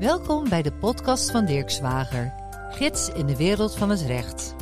Welkom 0.00 0.48
bij 0.48 0.62
de 0.62 0.72
podcast 0.72 1.30
van 1.30 1.44
Dirk 1.44 1.70
Zwager, 1.70 2.34
gids 2.70 3.08
in 3.08 3.26
de 3.26 3.36
wereld 3.36 3.76
van 3.76 3.90
het 3.90 4.00
recht. 4.00 4.54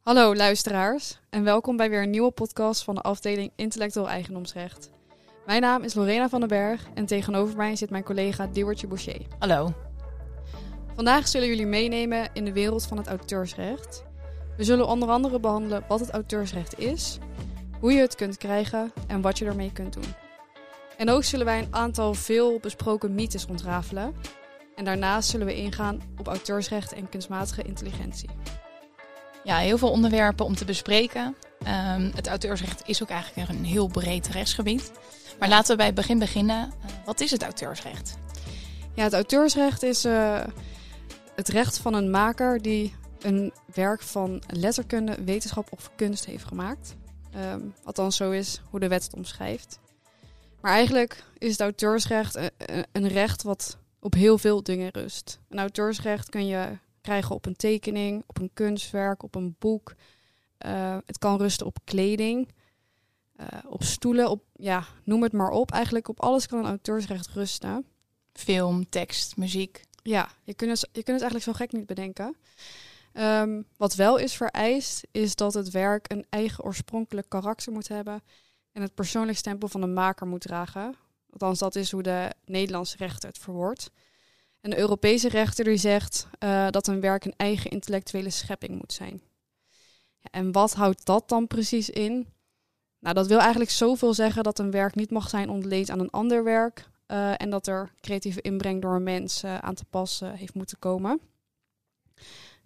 Hallo 0.00 0.34
luisteraars 0.34 1.20
en 1.28 1.44
welkom 1.44 1.76
bij 1.76 1.90
weer 1.90 2.02
een 2.02 2.10
nieuwe 2.10 2.30
podcast 2.30 2.84
van 2.84 2.94
de 2.94 3.00
afdeling 3.00 3.52
Intellectueel 3.56 4.08
Eigendomsrecht. 4.08 4.90
Mijn 5.46 5.60
naam 5.60 5.82
is 5.82 5.94
Lorena 5.94 6.28
van 6.28 6.40
den 6.40 6.48
Berg 6.48 6.86
en 6.94 7.06
tegenover 7.06 7.56
mij 7.56 7.76
zit 7.76 7.90
mijn 7.90 8.02
collega 8.02 8.46
Diewertje 8.46 8.86
Boucher. 8.86 9.20
Hallo. 9.38 9.72
Vandaag 10.94 11.28
zullen 11.28 11.48
jullie 11.48 11.66
meenemen 11.66 12.28
in 12.32 12.44
de 12.44 12.52
wereld 12.52 12.86
van 12.86 12.96
het 12.96 13.06
auteursrecht. 13.06 14.04
We 14.56 14.64
zullen 14.64 14.88
onder 14.88 15.08
andere 15.08 15.40
behandelen 15.40 15.84
wat 15.88 16.00
het 16.00 16.10
auteursrecht 16.10 16.78
is, 16.78 17.18
hoe 17.80 17.92
je 17.92 18.00
het 18.00 18.14
kunt 18.14 18.36
krijgen 18.36 18.92
en 19.06 19.20
wat 19.20 19.38
je 19.38 19.44
ermee 19.44 19.72
kunt 19.72 19.92
doen. 19.92 20.14
En 21.00 21.10
ook 21.10 21.24
zullen 21.24 21.46
wij 21.46 21.58
een 21.58 21.74
aantal 21.74 22.14
veel 22.14 22.58
besproken 22.58 23.14
mythes 23.14 23.46
ontrafelen. 23.46 24.14
En 24.76 24.84
daarnaast 24.84 25.30
zullen 25.30 25.46
we 25.46 25.56
ingaan 25.56 26.00
op 26.18 26.26
auteursrecht 26.26 26.92
en 26.92 27.08
kunstmatige 27.08 27.62
intelligentie. 27.62 28.28
Ja, 29.44 29.56
heel 29.56 29.78
veel 29.78 29.90
onderwerpen 29.90 30.44
om 30.44 30.54
te 30.54 30.64
bespreken. 30.64 31.36
Ehm, 31.62 32.10
het 32.14 32.26
auteursrecht 32.26 32.82
is 32.86 33.02
ook 33.02 33.08
eigenlijk 33.08 33.48
een 33.48 33.64
heel 33.64 33.86
breed 33.86 34.28
rechtsgebied. 34.28 34.92
Maar 35.38 35.48
laten 35.48 35.70
we 35.70 35.76
bij 35.76 35.86
het 35.86 35.94
begin 35.94 36.18
beginnen. 36.18 36.72
Wat 37.04 37.20
is 37.20 37.30
het 37.30 37.42
auteursrecht? 37.42 38.18
Ja, 38.94 39.02
het 39.02 39.14
auteursrecht 39.14 39.82
is 39.82 40.04
uh, 40.04 40.40
het 41.34 41.48
recht 41.48 41.78
van 41.78 41.94
een 41.94 42.10
maker 42.10 42.62
die 42.62 42.94
een 43.20 43.52
werk 43.74 44.02
van 44.02 44.42
letterkunde, 44.46 45.24
wetenschap 45.24 45.72
of 45.72 45.90
kunst 45.96 46.24
heeft 46.24 46.44
gemaakt. 46.44 46.96
Um, 47.52 47.74
althans, 47.84 48.16
zo 48.16 48.30
is 48.30 48.62
hoe 48.70 48.80
de 48.80 48.88
wet 48.88 49.04
het 49.04 49.14
omschrijft. 49.14 49.78
Maar 50.60 50.72
eigenlijk 50.72 51.24
is 51.38 51.50
het 51.50 51.60
auteursrecht 51.60 52.50
een 52.92 53.08
recht 53.08 53.42
wat 53.42 53.78
op 54.00 54.14
heel 54.14 54.38
veel 54.38 54.62
dingen 54.62 54.90
rust. 54.90 55.38
Een 55.48 55.58
auteursrecht 55.58 56.28
kun 56.28 56.46
je 56.46 56.78
krijgen 57.00 57.34
op 57.34 57.46
een 57.46 57.56
tekening, 57.56 58.24
op 58.26 58.38
een 58.38 58.50
kunstwerk, 58.54 59.22
op 59.22 59.34
een 59.34 59.56
boek. 59.58 59.94
Uh, 60.66 60.96
het 61.06 61.18
kan 61.18 61.38
rusten 61.38 61.66
op 61.66 61.78
kleding, 61.84 62.48
uh, 63.36 63.46
op 63.66 63.82
stoelen, 63.82 64.30
op 64.30 64.44
ja, 64.56 64.86
noem 65.04 65.22
het 65.22 65.32
maar 65.32 65.50
op. 65.50 65.72
Eigenlijk 65.72 66.08
op 66.08 66.20
alles 66.20 66.46
kan 66.46 66.58
een 66.58 66.64
auteursrecht 66.64 67.28
rusten. 67.28 67.84
Film, 68.32 68.88
tekst, 68.88 69.36
muziek. 69.36 69.84
Ja, 70.02 70.30
je 70.44 70.54
kunt 70.54 70.70
het, 70.70 70.80
je 70.80 71.02
kunt 71.02 71.20
het 71.20 71.30
eigenlijk 71.30 71.44
zo 71.44 71.52
gek 71.52 71.72
niet 71.72 71.86
bedenken. 71.86 72.36
Um, 73.12 73.66
wat 73.76 73.94
wel 73.94 74.16
is 74.16 74.36
vereist, 74.36 75.06
is 75.10 75.34
dat 75.34 75.54
het 75.54 75.70
werk 75.70 76.12
een 76.12 76.26
eigen 76.28 76.64
oorspronkelijk 76.64 77.28
karakter 77.28 77.72
moet 77.72 77.88
hebben 77.88 78.22
en 78.72 78.82
het 78.82 78.94
persoonlijk 78.94 79.38
stempel 79.38 79.68
van 79.68 79.80
de 79.80 79.86
maker 79.86 80.26
moet 80.26 80.40
dragen. 80.40 80.94
Althans, 81.30 81.58
dat 81.58 81.74
is 81.74 81.90
hoe 81.90 82.02
de 82.02 82.32
Nederlandse 82.44 82.96
rechter 82.96 83.28
het 83.28 83.38
verwoordt. 83.38 83.90
En 84.60 84.70
de 84.70 84.78
Europese 84.78 85.28
rechter 85.28 85.64
die 85.64 85.76
zegt 85.76 86.28
uh, 86.38 86.68
dat 86.70 86.86
een 86.86 87.00
werk 87.00 87.24
een 87.24 87.34
eigen 87.36 87.70
intellectuele 87.70 88.30
schepping 88.30 88.78
moet 88.78 88.92
zijn. 88.92 89.22
En 90.30 90.52
wat 90.52 90.74
houdt 90.74 91.06
dat 91.06 91.28
dan 91.28 91.46
precies 91.46 91.90
in? 91.90 92.28
Nou, 92.98 93.14
dat 93.14 93.26
wil 93.26 93.38
eigenlijk 93.38 93.70
zoveel 93.70 94.14
zeggen 94.14 94.42
dat 94.42 94.58
een 94.58 94.70
werk 94.70 94.94
niet 94.94 95.10
mag 95.10 95.28
zijn 95.28 95.50
ontleend 95.50 95.90
aan 95.90 96.00
een 96.00 96.10
ander 96.10 96.44
werk. 96.44 96.88
Uh, 97.06 97.40
en 97.40 97.50
dat 97.50 97.66
er 97.66 97.92
creatieve 98.00 98.40
inbreng 98.40 98.82
door 98.82 98.94
een 98.94 99.02
mens 99.02 99.44
uh, 99.44 99.58
aan 99.58 99.74
te 99.74 99.84
passen 99.84 100.34
heeft 100.34 100.54
moeten 100.54 100.78
komen. 100.78 101.20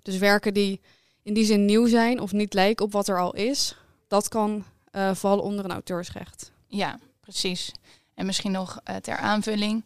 Dus 0.02 0.18
werken 0.18 0.54
die 0.54 0.80
in 1.22 1.34
die 1.34 1.44
zin 1.44 1.64
nieuw 1.64 1.86
zijn 1.86 2.20
of 2.20 2.32
niet 2.32 2.54
lijken 2.54 2.84
op 2.84 2.92
wat 2.92 3.08
er 3.08 3.20
al 3.20 3.34
is, 3.34 3.76
dat 4.08 4.28
kan 4.28 4.64
uh, 4.96 5.14
vallen 5.14 5.44
onder 5.44 5.64
een 5.64 5.70
auteursrecht. 5.70 6.52
Ja, 6.66 6.98
precies. 7.20 7.72
En 8.14 8.26
misschien 8.26 8.52
nog 8.52 8.80
uh, 8.90 8.96
ter 8.96 9.16
aanvulling. 9.16 9.84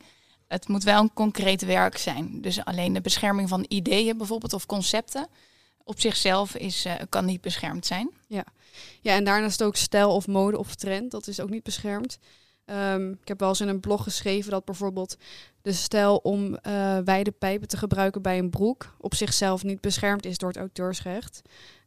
Het 0.49 0.69
moet 0.69 0.83
wel 0.83 1.01
een 1.01 1.13
concreet 1.13 1.65
werk 1.65 1.97
zijn. 1.97 2.41
Dus 2.41 2.65
alleen 2.65 2.93
de 2.93 3.01
bescherming 3.01 3.49
van 3.49 3.65
ideeën 3.69 4.17
bijvoorbeeld 4.17 4.53
of 4.53 4.67
concepten 4.67 5.29
op 5.85 6.01
zichzelf 6.01 6.55
is, 6.55 6.87
uh, 6.87 6.95
kan 7.09 7.25
niet 7.25 7.41
beschermd 7.41 7.87
zijn. 7.87 8.11
Ja. 8.27 8.45
ja, 9.01 9.15
en 9.15 9.25
daarnaast 9.25 9.63
ook 9.63 9.77
stijl 9.77 10.15
of 10.15 10.27
mode 10.27 10.59
of 10.59 10.75
trend, 10.75 11.11
dat 11.11 11.27
is 11.27 11.41
ook 11.41 11.51
niet 11.51 11.63
beschermd. 11.63 12.19
Um, 12.71 13.13
ik 13.13 13.29
heb 13.29 13.41
wel 13.41 13.49
eens 13.49 13.61
in 13.61 13.69
een 13.69 13.81
blog 13.81 14.03
geschreven 14.03 14.51
dat 14.51 14.65
bijvoorbeeld 14.65 15.17
de 15.63 15.73
stijl 15.73 16.17
om 16.17 16.59
uh, 16.67 16.99
wijde 17.05 17.31
pijpen 17.31 17.69
te 17.69 17.77
gebruiken 17.77 18.23
bij 18.23 18.39
een 18.39 18.51
broek 18.51 18.95
op 18.99 19.15
zichzelf 19.15 19.63
niet 19.63 19.81
beschermd 19.81 20.25
is 20.25 20.39
door 20.39 20.49
het 20.49 20.59
auteursrecht. 20.59 21.43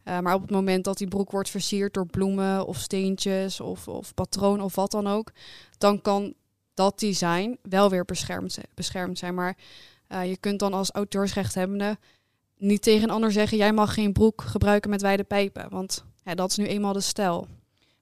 Uh, 0.06 0.20
maar 0.20 0.34
op 0.34 0.42
het 0.42 0.52
moment 0.52 0.84
dat 0.84 0.98
die 0.98 1.08
broek 1.08 1.32
wordt 1.32 1.50
versierd 1.50 1.94
door 1.94 2.06
bloemen 2.06 2.66
of 2.66 2.78
steentjes 2.78 3.60
of, 3.60 3.88
of 3.88 4.14
patroon 4.14 4.62
of 4.62 4.76
wat 4.76 4.92
dan 4.92 5.08
ook, 5.08 5.32
dan 5.78 6.02
kan 6.02 6.34
dat 6.74 7.00
design 7.00 7.58
wel 7.62 7.90
weer 7.90 8.06
beschermd, 8.06 9.18
zijn. 9.18 9.36
Maar 9.36 9.58
uh, 10.10 10.30
je 10.30 10.38
kunt 10.38 10.60
dan 10.60 10.74
als 10.74 10.92
auteursrechthebbende 10.92 11.98
niet 12.58 12.82
tegen 12.82 13.04
een 13.04 13.16
ander 13.16 13.32
zeggen: 13.32 13.58
jij 13.58 13.74
mag 13.74 13.94
geen 13.94 14.14
broek 14.14 14.42
gebruiken 14.42 14.90
met 14.90 15.02
wijde 15.02 15.24
pijpen. 15.24 15.70
Want 15.70 16.06
dat 16.24 16.50
is 16.50 16.58
nu 16.58 16.66
eenmaal 16.66 16.94
de 16.94 17.02
stijl. 17.02 17.48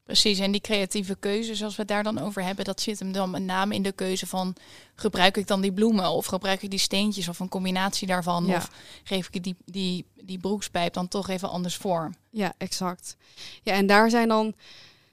Precies, 0.10 0.40
en 0.40 0.52
die 0.52 0.62
creatieve 0.62 1.16
keuze, 1.16 1.56
zoals 1.56 1.76
we 1.76 1.82
het 1.82 1.92
daar 1.92 2.04
dan 2.04 2.20
over 2.20 2.44
hebben, 2.44 2.66
dat 2.66 2.82
zit 2.82 3.00
hem 3.00 3.12
dan 3.12 3.30
met 3.30 3.44
name 3.44 3.76
in 3.76 3.84
de 3.84 3.92
keuze 3.92 4.28
van 4.28 4.56
gebruik 4.96 5.38
ik 5.38 5.48
dan 5.48 5.62
die 5.62 5.72
bloemen 5.72 6.10
of 6.10 6.26
gebruik 6.26 6.62
ik 6.62 6.70
die 6.70 6.80
steentjes 6.80 7.28
of 7.28 7.40
een 7.40 7.50
combinatie 7.50 8.08
daarvan 8.08 8.46
ja. 8.46 8.56
of 8.56 8.72
geef 9.04 9.30
ik 9.32 9.44
die, 9.44 9.56
die, 9.66 10.06
die 10.24 10.40
broekspijp 10.40 10.94
dan 10.94 11.08
toch 11.08 11.30
even 11.30 11.50
anders 11.50 11.76
vorm. 11.76 12.14
Ja, 12.30 12.54
exact. 12.58 13.18
Ja, 13.64 13.74
en 13.74 13.88
daar 13.88 14.10
zijn 14.10 14.28
dan, 14.28 14.54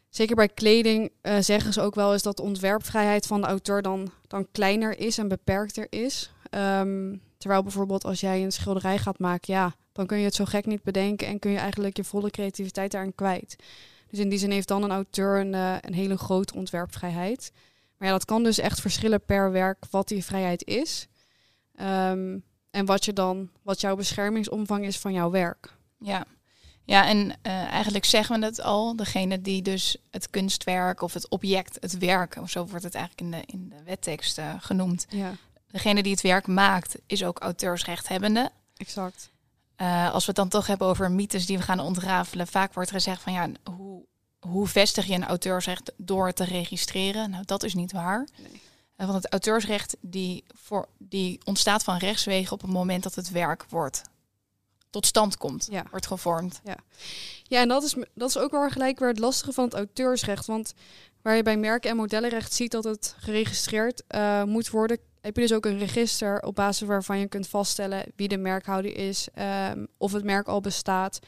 zeker 0.09 0.37
bij 0.37 0.49
kleding, 0.49 1.11
uh, 1.23 1.37
zeggen 1.41 1.73
ze 1.73 1.81
ook 1.81 1.95
wel 1.95 2.13
eens 2.13 2.23
dat 2.23 2.37
de 2.37 2.43
ontwerpvrijheid 2.43 3.27
van 3.27 3.41
de 3.41 3.47
auteur 3.47 3.83
dan, 3.83 4.11
dan 4.27 4.47
kleiner 4.53 4.99
is 4.99 5.19
en 5.19 5.29
beperkter 5.29 5.87
is. 5.91 6.31
Um, 6.51 7.23
terwijl 7.39 7.63
bijvoorbeeld 7.63 8.05
als 8.05 8.21
jij 8.21 8.43
een 8.43 8.53
schilderij 8.53 8.99
gaat 8.99 9.19
maken, 9.19 9.55
ja, 9.55 9.75
dan 9.93 10.07
kun 10.07 10.19
je 10.19 10.25
het 10.25 10.35
zo 10.35 10.45
gek 10.45 10.67
niet 10.67 10.83
bedenken 10.83 11.27
en 11.27 11.39
kun 11.39 11.51
je 11.51 11.59
eigenlijk 11.59 11.97
je 11.97 12.05
volle 12.05 12.31
creativiteit 12.31 12.91
daarin 12.91 13.15
kwijt. 13.15 13.57
Dus 14.11 14.19
in 14.19 14.29
die 14.29 14.39
zin 14.39 14.51
heeft 14.51 14.69
dan 14.69 14.83
een 14.83 14.91
auteur 14.91 15.41
een, 15.41 15.53
uh, 15.53 15.77
een 15.81 15.95
hele 15.95 16.19
grote 16.19 16.55
ontwerpvrijheid. 16.55 17.53
Maar 17.99 18.09
ja, 18.09 18.15
dat 18.15 18.25
kan 18.25 18.43
dus 18.43 18.59
echt 18.59 18.81
verschillen 18.81 19.25
per 19.25 19.53
werk 19.53 19.85
wat 19.91 20.09
die 20.09 20.25
vrijheid 20.25 20.65
is. 20.65 21.07
Um, 21.81 22.45
en 22.71 22.85
wat, 22.85 23.05
je 23.05 23.13
dan, 23.13 23.51
wat 23.63 23.81
jouw 23.81 23.97
beschermingsomvang 23.97 24.85
is 24.85 24.99
van 24.99 25.13
jouw 25.13 25.31
werk. 25.31 25.75
Ja, 25.99 26.25
ja 26.85 27.07
en 27.07 27.19
uh, 27.29 27.33
eigenlijk 27.53 28.05
zeggen 28.05 28.41
we 28.41 28.47
het 28.47 28.61
al. 28.61 28.97
Degene 28.97 29.41
die 29.41 29.63
dus 29.63 29.97
het 30.11 30.31
kunstwerk 30.31 31.03
of 31.03 31.13
het 31.13 31.29
object, 31.29 31.77
het 31.81 31.99
werk, 31.99 32.37
of 32.37 32.51
zo 32.51 32.67
wordt 32.67 32.85
het 32.85 32.95
eigenlijk 32.95 33.25
in 33.25 33.41
de, 33.41 33.53
in 33.53 33.69
de 33.69 33.83
wettekst 33.85 34.39
uh, 34.39 34.55
genoemd. 34.59 35.07
Ja. 35.09 35.33
Degene 35.67 36.03
die 36.03 36.13
het 36.13 36.21
werk 36.21 36.47
maakt, 36.47 36.99
is 37.07 37.25
ook 37.25 37.39
auteursrechthebbende. 37.39 38.51
Exact. 38.77 39.31
Uh, 39.77 40.13
als 40.13 40.23
we 40.23 40.27
het 40.27 40.37
dan 40.37 40.49
toch 40.49 40.67
hebben 40.67 40.87
over 40.87 41.11
mythes 41.11 41.47
die 41.47 41.59
we 41.59 41.63
gaan 41.63 41.81
ontrafelen, 41.81 42.47
vaak 42.47 42.75
wordt 42.75 42.91
gezegd 42.91 43.23
van 43.23 43.33
ja, 43.33 43.49
hoe, 43.65 43.86
hoe 44.49 44.67
vestig 44.67 45.07
je 45.07 45.15
een 45.15 45.25
auteursrecht 45.25 45.93
door 45.97 46.33
te 46.33 46.45
registreren? 46.45 47.31
Nou, 47.31 47.45
dat 47.45 47.63
is 47.63 47.75
niet 47.75 47.93
waar. 47.93 48.29
Nee. 48.39 48.61
Uh, 48.97 49.07
want 49.07 49.23
het 49.23 49.33
auteursrecht 49.33 49.97
die, 50.01 50.45
voor, 50.55 50.89
die 50.99 51.41
ontstaat 51.45 51.85
van 51.85 51.97
rechtswegen 51.97 52.53
op 52.53 52.61
het 52.61 52.71
moment 52.71 53.03
dat 53.03 53.15
het 53.15 53.31
werk 53.31 53.65
wordt 53.69 54.03
tot 54.91 55.07
stand 55.07 55.37
komt, 55.37 55.69
ja. 55.71 55.85
wordt 55.91 56.07
gevormd. 56.07 56.61
Ja, 56.65 56.77
ja 57.43 57.61
en 57.61 57.69
dat 57.69 57.83
is, 57.83 57.95
dat 58.15 58.29
is 58.29 58.39
ook 58.39 58.51
wel 58.51 58.71
gelijk 58.71 58.99
weer 58.99 59.09
het 59.09 59.19
lastige 59.19 59.53
van 59.53 59.65
het 59.65 59.75
auteursrecht. 59.75 60.47
Want 60.47 60.75
waar 61.23 61.37
je 61.37 61.43
bij 61.43 61.57
merken 61.57 61.91
en 61.91 61.97
modellenrecht 61.97 62.53
ziet 62.53 62.71
dat 62.71 62.85
het 62.85 63.15
geregistreerd 63.19 64.03
uh, 64.15 64.43
moet 64.43 64.71
worden, 64.71 64.99
heb 65.21 65.35
je 65.37 65.43
dus 65.43 65.53
ook 65.53 65.67
een 65.67 65.79
register 65.79 66.43
op 66.43 66.55
basis 66.55 66.89
waarvan 66.89 67.19
je 67.19 67.27
kunt 67.27 67.49
vaststellen 67.49 68.05
wie 68.17 68.29
de 68.29 68.39
merkhouder 68.39 68.97
is, 68.97 69.29
um, 69.71 69.87
of 69.97 70.13
het 70.13 70.25
merk 70.25 70.47
al 70.47 70.61
bestaat 70.61 71.19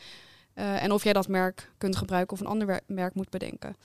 uh, 0.58 0.82
en 0.82 0.92
of 0.92 1.04
jij 1.04 1.12
dat 1.12 1.28
merk 1.28 1.70
kunt 1.78 1.96
gebruiken 1.96 2.32
of 2.32 2.40
een 2.40 2.46
ander 2.46 2.80
merk 2.86 3.14
moet 3.14 3.30
bedenken. 3.30 3.76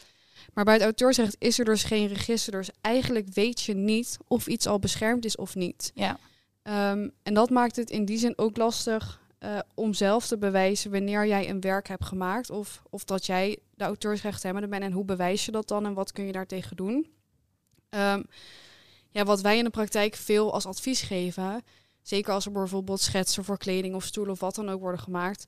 Maar 0.54 0.64
bij 0.64 0.74
het 0.74 0.84
auteursrecht 0.84 1.36
is 1.40 1.60
er 1.60 1.66
dus 1.66 1.84
geen 1.84 2.08
register, 2.08 2.52
dus 2.52 2.70
eigenlijk 2.82 3.28
weet 3.34 3.62
je 3.62 3.74
niet 3.74 4.18
of 4.28 4.48
iets 4.48 4.68
al 4.68 4.80
beschermd 4.80 5.26
is 5.26 5.36
of 5.36 5.56
niet. 5.56 5.92
Ja. 5.94 6.18
Um, 6.92 7.12
en 7.24 7.34
dat 7.34 7.50
maakt 7.50 7.76
het 7.76 7.90
in 7.90 8.06
die 8.06 8.18
zin 8.18 8.38
ook 8.38 8.58
lastig 8.58 9.22
uh, 9.40 9.60
om 9.74 9.94
zelf 9.94 10.28
te 10.28 10.38
bewijzen 10.38 10.92
wanneer 10.92 11.28
jij 11.28 11.50
een 11.50 11.62
werk 11.62 11.88
hebt 11.88 12.06
gemaakt 12.06 12.50
of, 12.50 12.82
of 12.90 13.04
dat 13.04 13.26
jij 13.26 13.58
de 13.76 13.84
auteursrechthebbende 13.84 14.68
bent 14.68 14.84
en 14.84 14.92
hoe 14.92 15.06
bewijs 15.06 15.46
je 15.46 15.52
dat 15.52 15.68
dan 15.68 15.86
en 15.86 15.94
wat 15.94 16.12
kun 16.12 16.26
je 16.26 16.32
daartegen 16.32 16.76
doen. 16.76 17.08
Um, 17.90 18.26
ja, 19.10 19.24
wat 19.24 19.42
wij 19.42 19.58
in 19.58 19.64
de 19.64 19.70
praktijk 19.70 20.16
veel 20.16 20.54
als 20.54 20.66
advies 20.66 21.02
geven, 21.02 21.64
zeker 22.02 22.34
als 22.34 22.46
er 22.46 22.52
bijvoorbeeld 22.52 23.02
schetsen 23.02 23.44
voor 23.44 23.58
kleding 23.58 23.96
of 23.96 24.04
stoelen 24.04 24.34
of 24.34 24.40
wat 24.40 24.56
dan 24.56 24.70
ook 24.70 24.80
worden 24.80 25.00
gemaakt, 25.00 25.48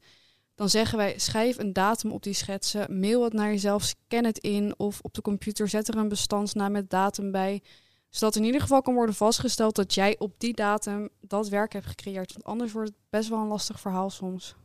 dan 0.55 0.69
zeggen 0.69 0.97
wij 0.97 1.19
schrijf 1.19 1.57
een 1.57 1.73
datum 1.73 2.11
op 2.11 2.23
die 2.23 2.33
schetsen, 2.33 2.99
mail 2.99 3.23
het 3.23 3.33
naar 3.33 3.49
jezelf, 3.49 3.83
scan 3.83 4.23
het 4.23 4.37
in 4.37 4.73
of 4.77 4.99
op 5.01 5.13
de 5.13 5.21
computer 5.21 5.67
zet 5.67 5.87
er 5.87 5.97
een 5.97 6.07
bestandsnaam 6.07 6.71
met 6.71 6.89
datum 6.89 7.31
bij, 7.31 7.61
zodat 8.09 8.35
in 8.35 8.43
ieder 8.43 8.61
geval 8.61 8.81
kan 8.81 8.93
worden 8.93 9.15
vastgesteld 9.15 9.75
dat 9.75 9.93
jij 9.93 10.15
op 10.17 10.33
die 10.37 10.53
datum 10.53 11.09
dat 11.21 11.49
werk 11.49 11.73
hebt 11.73 11.85
gecreëerd. 11.85 12.33
Want 12.33 12.45
anders 12.45 12.71
wordt 12.71 12.89
het 12.89 12.97
best 13.09 13.29
wel 13.29 13.39
een 13.39 13.47
lastig 13.47 13.79
verhaal 13.79 14.09
soms. 14.09 14.55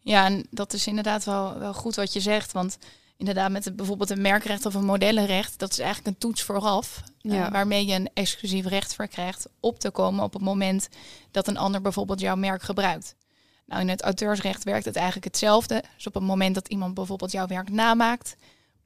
Ja, 0.00 0.26
en 0.26 0.46
dat 0.50 0.72
is 0.72 0.86
inderdaad 0.86 1.24
wel, 1.24 1.58
wel 1.58 1.74
goed 1.74 1.94
wat 1.94 2.12
je 2.12 2.20
zegt, 2.20 2.52
want 2.52 2.78
inderdaad 3.16 3.50
met 3.50 3.76
bijvoorbeeld 3.76 4.10
een 4.10 4.20
merkrecht 4.20 4.66
of 4.66 4.74
een 4.74 4.84
modellenrecht, 4.84 5.58
dat 5.58 5.70
is 5.70 5.78
eigenlijk 5.78 6.08
een 6.08 6.20
toets 6.20 6.42
vooraf, 6.42 7.02
ja. 7.18 7.50
waarmee 7.50 7.86
je 7.86 7.94
een 7.94 8.10
exclusief 8.14 8.66
recht 8.66 8.94
verkrijgt 8.94 9.48
op 9.60 9.78
te 9.78 9.90
komen 9.90 10.24
op 10.24 10.32
het 10.32 10.42
moment 10.42 10.88
dat 11.30 11.48
een 11.48 11.56
ander 11.56 11.80
bijvoorbeeld 11.80 12.20
jouw 12.20 12.36
merk 12.36 12.62
gebruikt. 12.62 13.14
Nou, 13.70 13.82
in 13.82 13.88
het 13.88 14.02
auteursrecht 14.02 14.64
werkt 14.64 14.84
het 14.84 14.96
eigenlijk 14.96 15.24
hetzelfde. 15.24 15.84
Dus 15.96 16.06
op 16.06 16.14
het 16.14 16.22
moment 16.22 16.54
dat 16.54 16.68
iemand 16.68 16.94
bijvoorbeeld 16.94 17.32
jouw 17.32 17.46
werk 17.46 17.70
namaakt 17.70 18.36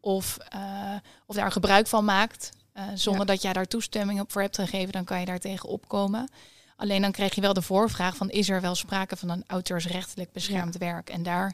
of, 0.01 0.39
uh, 0.55 0.95
of 1.27 1.37
daar 1.37 1.53
gebruik 1.53 1.87
van 1.87 2.05
maakt, 2.05 2.51
uh, 2.75 2.83
zonder 2.95 3.27
dat 3.27 3.43
jij 3.43 3.53
daar 3.53 3.67
toestemming 3.67 4.21
op 4.21 4.33
voor 4.33 4.41
hebt 4.43 4.57
gegeven, 4.57 4.93
dan 4.93 5.05
kan 5.05 5.21
je 5.21 5.27
daar 5.27 5.39
tegen 5.39 5.69
opkomen. 5.69 6.29
Alleen 6.77 7.03
dan 7.03 7.13
krijg 7.13 7.35
je 7.35 7.41
wel 7.41 7.53
de 7.53 7.63
voorvraag 7.63 8.17
van 8.17 8.31
is 8.31 8.49
er 8.49 8.61
wel 8.61 8.75
sprake 8.75 9.17
van 9.17 9.29
een 9.29 9.45
auteursrechtelijk 9.47 10.33
beschermd 10.33 10.77
werk? 10.77 11.11
En 11.11 11.23
daar, 11.23 11.53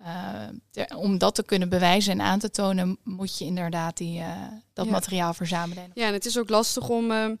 uh, 0.00 0.96
om 0.96 1.18
dat 1.18 1.34
te 1.34 1.42
kunnen 1.42 1.68
bewijzen 1.68 2.12
en 2.12 2.20
aan 2.20 2.38
te 2.38 2.50
tonen, 2.50 2.98
moet 3.02 3.38
je 3.38 3.44
inderdaad 3.44 3.96
die, 3.96 4.22
dat 4.72 4.88
materiaal 4.88 5.34
verzamelen. 5.34 5.90
Ja, 5.94 6.06
en 6.06 6.12
het 6.12 6.26
is 6.26 6.38
ook 6.38 6.48
lastig 6.48 6.88
om 6.88 7.38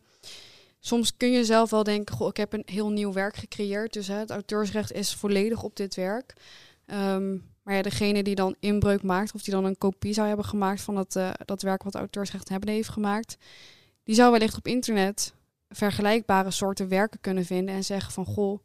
soms 0.80 1.16
kun 1.16 1.30
je 1.30 1.44
zelf 1.44 1.70
wel 1.70 1.82
denken, 1.82 2.16
goh, 2.16 2.28
ik 2.28 2.36
heb 2.36 2.52
een 2.52 2.62
heel 2.66 2.90
nieuw 2.90 3.12
werk 3.12 3.36
gecreëerd. 3.36 3.92
Dus 3.92 4.06
hè, 4.06 4.14
het 4.14 4.30
auteursrecht 4.30 4.92
is 4.92 5.14
volledig 5.14 5.62
op 5.62 5.76
dit 5.76 5.94
werk. 5.94 6.34
Ehm, 6.86 7.36
maar 7.62 7.74
ja, 7.74 7.82
degene 7.82 8.22
die 8.22 8.34
dan 8.34 8.56
inbreuk 8.60 9.02
maakt, 9.02 9.34
of 9.34 9.42
die 9.42 9.54
dan 9.54 9.64
een 9.64 9.78
kopie 9.78 10.12
zou 10.12 10.26
hebben 10.26 10.44
gemaakt 10.44 10.80
van 10.80 10.94
dat, 10.94 11.16
uh, 11.16 11.30
dat 11.44 11.62
werk 11.62 11.82
wat 11.82 11.94
auteursrecht 11.94 12.48
hebben 12.48 12.68
heeft 12.68 12.88
gemaakt, 12.88 13.36
die 14.04 14.14
zou 14.14 14.30
wellicht 14.30 14.56
op 14.56 14.66
internet 14.66 15.34
vergelijkbare 15.68 16.50
soorten 16.50 16.88
werken 16.88 17.20
kunnen 17.20 17.44
vinden 17.44 17.74
en 17.74 17.84
zeggen 17.84 18.12
van 18.12 18.24
goh, 18.24 18.58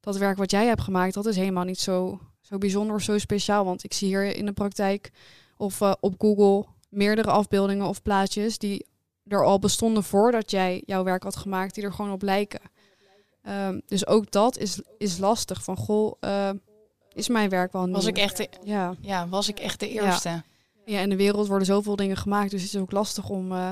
dat 0.00 0.16
werk 0.16 0.36
wat 0.36 0.50
jij 0.50 0.66
hebt 0.66 0.80
gemaakt, 0.80 1.14
dat 1.14 1.26
is 1.26 1.36
helemaal 1.36 1.64
niet 1.64 1.80
zo, 1.80 2.20
zo 2.40 2.58
bijzonder 2.58 2.96
of 2.96 3.02
zo 3.02 3.18
speciaal. 3.18 3.64
Want 3.64 3.84
ik 3.84 3.92
zie 3.92 4.08
hier 4.08 4.36
in 4.36 4.46
de 4.46 4.52
praktijk 4.52 5.10
of 5.56 5.80
uh, 5.80 5.92
op 6.00 6.14
Google 6.18 6.66
meerdere 6.88 7.30
afbeeldingen 7.30 7.86
of 7.86 8.02
plaatjes 8.02 8.58
die 8.58 8.86
er 9.30 9.44
al 9.44 9.58
bestonden 9.58 10.04
voordat 10.04 10.50
jij 10.50 10.82
jouw 10.86 11.04
werk 11.04 11.22
had 11.22 11.36
gemaakt, 11.36 11.74
die 11.74 11.84
er 11.84 11.92
gewoon 11.92 12.12
op 12.12 12.22
lijken. 12.22 12.60
Um, 13.48 13.82
dus 13.86 14.06
ook 14.06 14.30
dat 14.30 14.56
is, 14.56 14.80
is 14.98 15.18
lastig. 15.18 15.62
Van 15.64 15.76
goh, 15.76 16.12
uh, 16.20 16.50
is 17.12 17.28
mijn 17.28 17.48
werk 17.48 17.72
wel 17.72 17.84
nieuw? 17.84 17.94
Was 17.94 18.06
ik 18.06 18.18
echt 18.18 18.36
de, 18.36 18.48
ja. 18.64 18.94
Ja, 19.00 19.28
was 19.28 19.48
ik 19.48 19.58
echt 19.58 19.80
de 19.80 19.88
eerste? 19.88 20.28
Ja. 20.28 20.44
ja, 20.84 21.00
in 21.00 21.08
de 21.08 21.16
wereld 21.16 21.48
worden 21.48 21.66
zoveel 21.66 21.96
dingen 21.96 22.16
gemaakt, 22.16 22.50
dus 22.50 22.62
het 22.62 22.74
is 22.74 22.80
ook 22.80 22.90
lastig 22.90 23.28
om, 23.28 23.52
uh, 23.52 23.70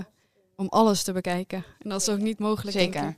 om 0.57 0.67
alles 0.69 1.03
te 1.03 1.13
bekijken. 1.13 1.65
En 1.79 1.91
dat 1.91 2.01
is 2.01 2.09
ook 2.09 2.19
niet 2.19 2.39
mogelijk. 2.39 2.77
Zeker. 2.77 3.15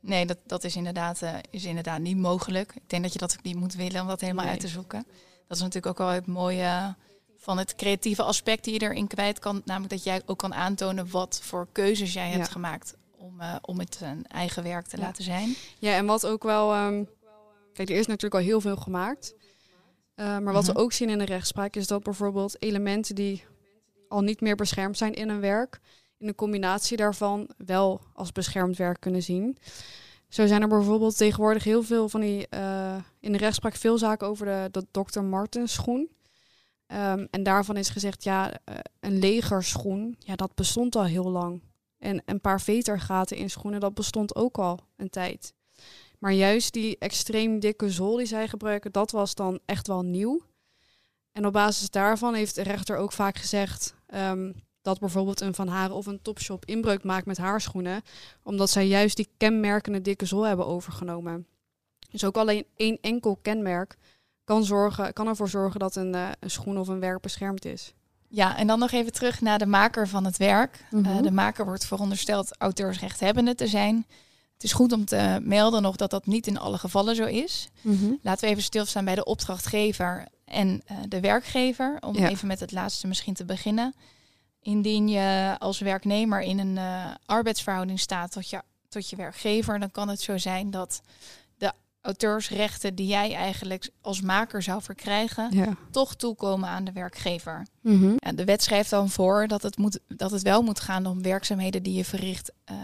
Nee, 0.00 0.26
dat, 0.26 0.38
dat 0.46 0.64
is, 0.64 0.76
inderdaad, 0.76 1.22
uh, 1.22 1.34
is 1.50 1.64
inderdaad 1.64 2.00
niet 2.00 2.16
mogelijk. 2.16 2.74
Ik 2.74 2.88
denk 2.90 3.02
dat 3.02 3.12
je 3.12 3.18
dat 3.18 3.36
ook 3.38 3.44
niet 3.44 3.56
moet 3.56 3.74
willen 3.74 4.00
om 4.00 4.06
dat 4.06 4.20
helemaal 4.20 4.44
nee. 4.44 4.52
uit 4.52 4.62
te 4.62 4.68
zoeken. 4.68 5.06
Dat 5.46 5.56
is 5.56 5.62
natuurlijk 5.62 5.86
ook 5.86 6.06
wel 6.06 6.14
het 6.14 6.26
mooie 6.26 6.94
van 7.40 7.58
het 7.58 7.74
creatieve 7.74 8.22
aspect 8.22 8.64
die 8.64 8.72
je 8.72 8.80
erin 8.80 9.06
kwijt 9.06 9.38
kan. 9.38 9.62
Namelijk 9.64 9.92
dat 9.92 10.04
jij 10.04 10.22
ook 10.26 10.38
kan 10.38 10.54
aantonen 10.54 11.10
wat 11.10 11.40
voor 11.42 11.68
keuzes 11.72 12.12
jij 12.12 12.30
hebt 12.30 12.48
gemaakt 12.48 12.96
om, 13.16 13.40
uh, 13.40 13.56
om 13.60 13.78
het 13.78 13.98
een 14.02 14.26
eigen 14.26 14.62
werk 14.62 14.86
te 14.86 14.96
ja. 14.96 15.02
laten 15.02 15.24
zijn. 15.24 15.54
Ja, 15.78 15.94
en 15.94 16.06
wat 16.06 16.26
ook 16.26 16.42
wel. 16.42 16.76
Um, 16.86 17.08
kijk, 17.72 17.90
er 17.90 17.96
is 17.96 18.06
natuurlijk 18.06 18.34
al 18.34 18.48
heel 18.48 18.60
veel 18.60 18.76
gemaakt. 18.76 19.34
Uh, 20.16 20.26
maar 20.38 20.52
wat 20.52 20.64
Mhm. 20.64 20.72
we 20.72 20.78
ook 20.78 20.92
zien 20.92 21.08
in 21.08 21.18
de 21.18 21.24
rechtspraak 21.24 21.76
is 21.76 21.86
dat 21.86 22.02
bijvoorbeeld 22.02 22.62
elementen 22.62 23.14
die 23.14 23.44
al 24.08 24.20
niet 24.20 24.40
meer 24.40 24.56
beschermd 24.56 24.96
zijn 24.96 25.14
in 25.14 25.28
een 25.28 25.40
werk, 25.40 25.80
in 26.18 26.28
een 26.28 26.34
combinatie 26.34 26.96
daarvan 26.96 27.48
wel 27.56 28.00
als 28.14 28.32
beschermd 28.32 28.76
werk 28.76 29.00
kunnen 29.00 29.22
zien. 29.22 29.58
Zo 30.28 30.46
zijn 30.46 30.62
er 30.62 30.68
bijvoorbeeld 30.68 31.16
tegenwoordig 31.16 31.64
heel 31.64 31.82
veel 31.82 32.08
van 32.08 32.20
die 32.20 32.46
uh, 32.54 32.96
in 33.20 33.32
de 33.32 33.38
rechtspraak 33.38 33.76
veel 33.76 33.98
zaken 33.98 34.26
over 34.26 34.46
de, 34.46 34.68
de 34.70 34.86
Dr. 34.90 35.20
Martens 35.20 35.72
schoen. 35.72 36.08
Um, 36.92 37.28
en 37.30 37.42
daarvan 37.42 37.76
is 37.76 37.88
gezegd, 37.88 38.22
ja, 38.22 38.50
uh, 38.50 38.76
een 39.00 39.18
legerschoen, 39.18 40.16
ja, 40.18 40.36
dat 40.36 40.54
bestond 40.54 40.96
al 40.96 41.04
heel 41.04 41.30
lang. 41.30 41.62
En 41.98 42.22
een 42.24 42.40
paar 42.40 42.60
vetergaten 42.60 43.36
in 43.36 43.50
schoenen, 43.50 43.80
dat 43.80 43.94
bestond 43.94 44.34
ook 44.34 44.58
al 44.58 44.78
een 44.96 45.10
tijd. 45.10 45.54
Maar 46.18 46.32
juist 46.32 46.72
die 46.72 46.98
extreem 46.98 47.60
dikke 47.60 47.90
zool 47.90 48.16
die 48.16 48.26
zij 48.26 48.48
gebruiken, 48.48 48.92
dat 48.92 49.10
was 49.10 49.34
dan 49.34 49.60
echt 49.64 49.86
wel 49.86 50.02
nieuw. 50.02 50.42
En 51.32 51.46
op 51.46 51.52
basis 51.52 51.90
daarvan 51.90 52.34
heeft 52.34 52.54
de 52.54 52.62
rechter 52.62 52.96
ook 52.96 53.12
vaak 53.12 53.38
gezegd 53.38 53.94
um, 54.14 54.54
dat 54.82 54.98
bijvoorbeeld 54.98 55.40
een 55.40 55.54
Van 55.54 55.68
Haren 55.68 55.96
of 55.96 56.06
een 56.06 56.22
Topshop 56.22 56.64
inbreuk 56.64 57.04
maakt 57.04 57.26
met 57.26 57.38
haar 57.38 57.60
schoenen, 57.60 58.02
omdat 58.42 58.70
zij 58.70 58.86
juist 58.86 59.16
die 59.16 59.28
kenmerkende 59.36 60.00
dikke 60.00 60.26
zool 60.26 60.46
hebben 60.46 60.66
overgenomen. 60.66 61.46
Dus 62.10 62.24
ook 62.24 62.36
alleen 62.36 62.66
één 62.76 62.98
enkel 63.00 63.36
kenmerk 63.42 63.96
kan, 64.50 64.64
zorgen, 64.64 65.12
kan 65.12 65.26
ervoor 65.26 65.48
zorgen 65.48 65.80
dat 65.80 65.96
een, 65.96 66.14
uh, 66.14 66.28
een 66.40 66.50
schoen 66.50 66.78
of 66.78 66.88
een 66.88 67.00
werk 67.00 67.20
beschermd 67.20 67.64
is. 67.64 67.92
Ja, 68.28 68.56
en 68.56 68.66
dan 68.66 68.78
nog 68.78 68.90
even 68.90 69.12
terug 69.12 69.40
naar 69.40 69.58
de 69.58 69.66
maker 69.66 70.08
van 70.08 70.24
het 70.24 70.36
werk. 70.36 70.84
Mhm. 70.90 71.06
Uh, 71.06 71.22
de 71.22 71.30
maker 71.30 71.64
wordt 71.64 71.86
verondersteld 71.86 72.56
auteursrechthebbende 72.58 73.54
te 73.54 73.66
zijn. 73.66 74.06
Het 74.54 74.64
is 74.64 74.72
goed 74.72 74.92
om 74.92 75.04
te 75.04 75.38
melden 75.42 75.82
nog 75.82 75.96
dat 75.96 76.10
dat 76.10 76.26
niet 76.26 76.46
in 76.46 76.58
alle 76.58 76.78
gevallen 76.78 77.16
zo 77.16 77.24
is. 77.24 77.68
Mhm. 77.80 78.12
Laten 78.22 78.44
we 78.44 78.50
even 78.50 78.62
stilstaan 78.62 79.04
bij 79.04 79.14
de 79.14 79.24
opdrachtgever 79.24 80.26
en 80.44 80.68
uh, 80.68 80.98
de 81.08 81.20
werkgever. 81.20 81.96
Om 82.00 82.16
Ja. 82.16 82.28
even 82.28 82.46
met 82.46 82.60
het 82.60 82.72
laatste 82.72 83.06
misschien 83.06 83.34
te 83.34 83.44
beginnen. 83.44 83.94
Indien 84.60 85.08
je 85.08 85.56
als 85.58 85.78
werknemer 85.78 86.40
in 86.40 86.58
een 86.58 86.76
uh, 86.76 87.14
arbeidsverhouding 87.26 88.00
staat 88.00 88.32
tot 88.32 88.50
je, 88.50 88.62
tot 88.88 89.10
je 89.10 89.16
werkgever, 89.16 89.78
dan 89.78 89.90
kan 89.90 90.08
het 90.08 90.20
zo 90.20 90.38
zijn 90.38 90.70
dat 90.70 91.00
auteursrechten 92.00 92.94
die 92.94 93.06
jij 93.06 93.34
eigenlijk 93.34 93.90
als 94.00 94.20
maker 94.20 94.62
zou 94.62 94.82
verkrijgen, 94.82 95.48
Ja. 95.52 95.76
toch 95.90 96.14
toekomen 96.16 96.68
aan 96.68 96.84
de 96.84 96.92
werkgever. 96.92 97.66
Mhm. 97.80 98.12
Ja, 98.16 98.32
de 98.32 98.44
wet 98.44 98.62
schrijft 98.62 98.90
dan 98.90 99.10
voor 99.10 99.46
dat 99.48 99.62
het, 99.62 99.76
moet, 99.76 99.98
dat 100.08 100.30
het 100.30 100.42
wel 100.42 100.62
moet 100.62 100.80
gaan 100.80 101.06
om 101.06 101.22
werkzaamheden 101.22 101.82
die 101.82 101.94
je 101.94 102.04
verricht. 102.04 102.52
Uh, 102.70 102.76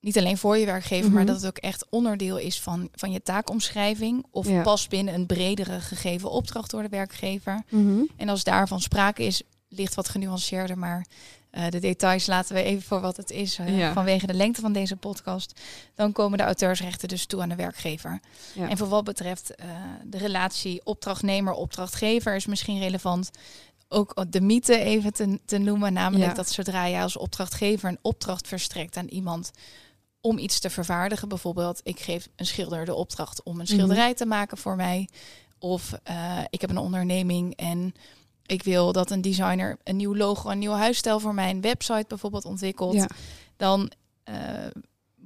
niet 0.00 0.18
alleen 0.18 0.38
voor 0.38 0.56
je 0.58 0.66
werkgever, 0.66 1.04
Mhm. 1.06 1.14
maar 1.14 1.26
dat 1.26 1.36
het 1.36 1.46
ook 1.46 1.58
echt 1.58 1.86
onderdeel 1.90 2.36
is 2.38 2.60
van, 2.60 2.88
van 2.94 3.10
je 3.12 3.22
taakomschrijving. 3.22 4.26
Of 4.30 4.48
Ja. 4.48 4.62
past 4.62 4.88
binnen 4.88 5.14
een 5.14 5.26
bredere 5.26 5.80
gegeven 5.80 6.30
opdracht 6.30 6.70
door 6.70 6.82
de 6.82 6.88
werkgever. 6.88 7.62
Mhm. 7.68 8.00
En 8.16 8.28
als 8.28 8.44
daarvan 8.44 8.80
sprake 8.80 9.22
is, 9.24 9.42
ligt 9.68 9.94
wat 9.94 10.08
genuanceerder. 10.08 10.78
Maar 10.78 11.06
uh, 11.52 11.68
de 11.68 11.78
details 11.78 12.26
laten 12.26 12.54
we 12.54 12.62
even 12.62 12.82
voor 12.82 13.00
wat 13.00 13.16
het 13.16 13.30
is. 13.30 13.58
Ja. 13.66 13.92
Vanwege 13.92 14.26
de 14.26 14.34
lengte 14.34 14.60
van 14.60 14.72
deze 14.72 14.96
podcast. 14.96 15.60
Dan 15.94 16.12
komen 16.12 16.38
de 16.38 16.44
auteursrechten 16.44 17.08
dus 17.08 17.26
toe 17.26 17.42
aan 17.42 17.48
de 17.48 17.54
werkgever. 17.54 18.20
Ja. 18.54 18.68
En 18.68 18.76
voor 18.76 18.88
wat 18.88 19.04
betreft 19.04 19.52
uh, 19.60 19.66
de 20.04 20.18
relatie 20.18 20.80
opdrachtnemer-opdrachtgever 20.84 22.34
is 22.34 22.46
misschien 22.46 22.78
relevant 22.78 23.30
ook 23.88 24.24
de 24.28 24.40
mythe 24.40 24.78
even 24.78 25.12
te, 25.12 25.40
te 25.44 25.58
noemen. 25.58 25.92
Namelijk 25.92 26.30
Ja. 26.30 26.36
dat 26.36 26.50
zodra 26.50 26.84
je 26.84 27.00
als 27.00 27.16
opdrachtgever 27.16 27.88
een 27.88 27.98
opdracht 28.02 28.48
verstrekt 28.48 28.96
aan 28.96 29.06
iemand 29.06 29.50
om 30.20 30.38
iets 30.38 30.58
te 30.58 30.70
vervaardigen. 30.70 31.28
Bijvoorbeeld, 31.28 31.80
ik 31.82 32.00
geef 32.00 32.28
een 32.36 32.46
schilder 32.46 32.84
de 32.84 32.94
opdracht 32.94 33.42
om 33.42 33.60
een 33.60 33.66
schilderij 33.66 34.14
te 34.14 34.26
maken 34.26 34.58
voor 34.58 34.76
mij. 34.76 35.08
Of 35.58 35.92
uh, 36.10 36.38
ik 36.50 36.60
heb 36.60 36.70
een 36.70 36.78
onderneming 36.78 37.56
en 37.56 37.94
ik 38.48 38.62
wil 38.62 38.92
dat 38.92 39.10
een 39.10 39.20
designer 39.20 39.76
een 39.84 39.96
nieuw 39.96 40.16
logo, 40.16 40.50
een 40.50 40.58
nieuw 40.58 40.72
huisstijl 40.72 41.20
voor 41.20 41.34
mijn 41.34 41.60
website 41.60 42.04
bijvoorbeeld 42.08 42.44
ontwikkelt. 42.44 42.94
Ja. 42.94 43.08
Dan 43.56 43.90
uh, 44.30 44.34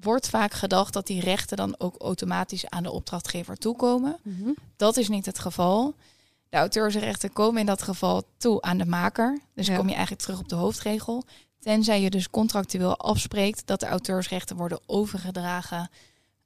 wordt 0.01 0.29
vaak 0.29 0.53
gedacht 0.53 0.93
dat 0.93 1.07
die 1.07 1.21
rechten 1.21 1.57
dan 1.57 1.75
ook 1.79 1.97
automatisch 1.99 2.69
aan 2.69 2.83
de 2.83 2.91
opdrachtgever 2.91 3.57
toekomen. 3.57 4.17
Mhm. 4.23 4.51
Dat 4.77 4.97
is 4.97 5.09
niet 5.09 5.27
het 5.27 5.39
geval. 5.39 5.95
De 6.49 6.57
auteursrechten 6.57 7.33
komen 7.33 7.61
in 7.61 7.67
dat 7.67 7.83
geval 7.83 8.23
toe 8.37 8.63
aan 8.63 8.79
de 8.79 8.87
maker. 8.87 9.41
Dus 9.55 9.67
Ja. 9.67 9.77
kom 9.77 9.87
je 9.87 9.93
eigenlijk 9.95 10.23
terug 10.23 10.39
op 10.39 10.49
de 10.49 10.55
hoofdregel. 10.55 11.25
Tenzij 11.59 12.01
je 12.01 12.11
dus 12.11 12.31
contractueel 12.31 12.97
afspreekt 12.97 13.67
dat 13.67 13.81
de 13.81 13.87
auteursrechten 13.87 14.57
worden 14.57 14.81
overgedragen 14.87 15.91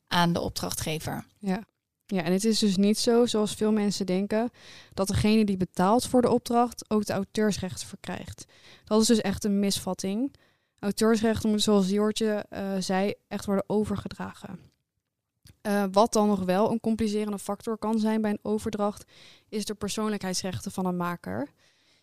aan 0.07 0.33
de 0.33 0.41
opdrachtgever. 0.41 1.25
Ja. 1.39 1.63
Ja, 2.07 2.23
en 2.23 2.33
het 2.33 2.45
is 2.45 2.59
dus 2.59 2.77
niet 2.77 2.99
zo, 2.99 3.27
zoals 3.27 3.55
veel 3.55 3.73
mensen 3.73 4.07
denken, 4.07 4.51
dat 4.95 5.09
degene 5.09 5.45
die 5.45 5.57
betaalt 5.57 6.07
voor 6.07 6.23
de 6.23 6.31
opdracht 6.31 6.91
ook 6.91 7.07
de 7.07 7.13
auteursrechten 7.13 7.87
verkrijgt. 7.87 8.45
Dat 8.85 9.01
is 9.01 9.07
dus 9.07 9.21
echt 9.21 9.45
een 9.45 9.59
misvatting. 9.59 10.35
Auteursrechten 10.79 11.49
moeten, 11.49 11.65
zoals 11.65 11.89
Joortje 11.89 12.47
uh, 12.53 12.75
zei, 12.79 13.15
echt 13.29 13.45
worden 13.45 13.65
overgedragen. 13.67 14.59
Uh, 15.63 15.85
wat 15.93 16.13
dan 16.13 16.29
nog 16.29 16.45
wel 16.45 16.71
een 16.71 16.81
complicerende 16.81 17.39
factor 17.39 17.79
kan 17.79 17.99
zijn 17.99 18.21
bij 18.21 18.31
een 18.31 18.39
overdracht, 18.43 19.05
is 19.49 19.65
de 19.65 19.75
persoonlijkheidsrechten 19.75 20.73
van 20.73 20.87
een 20.87 20.97
maker. 20.97 21.49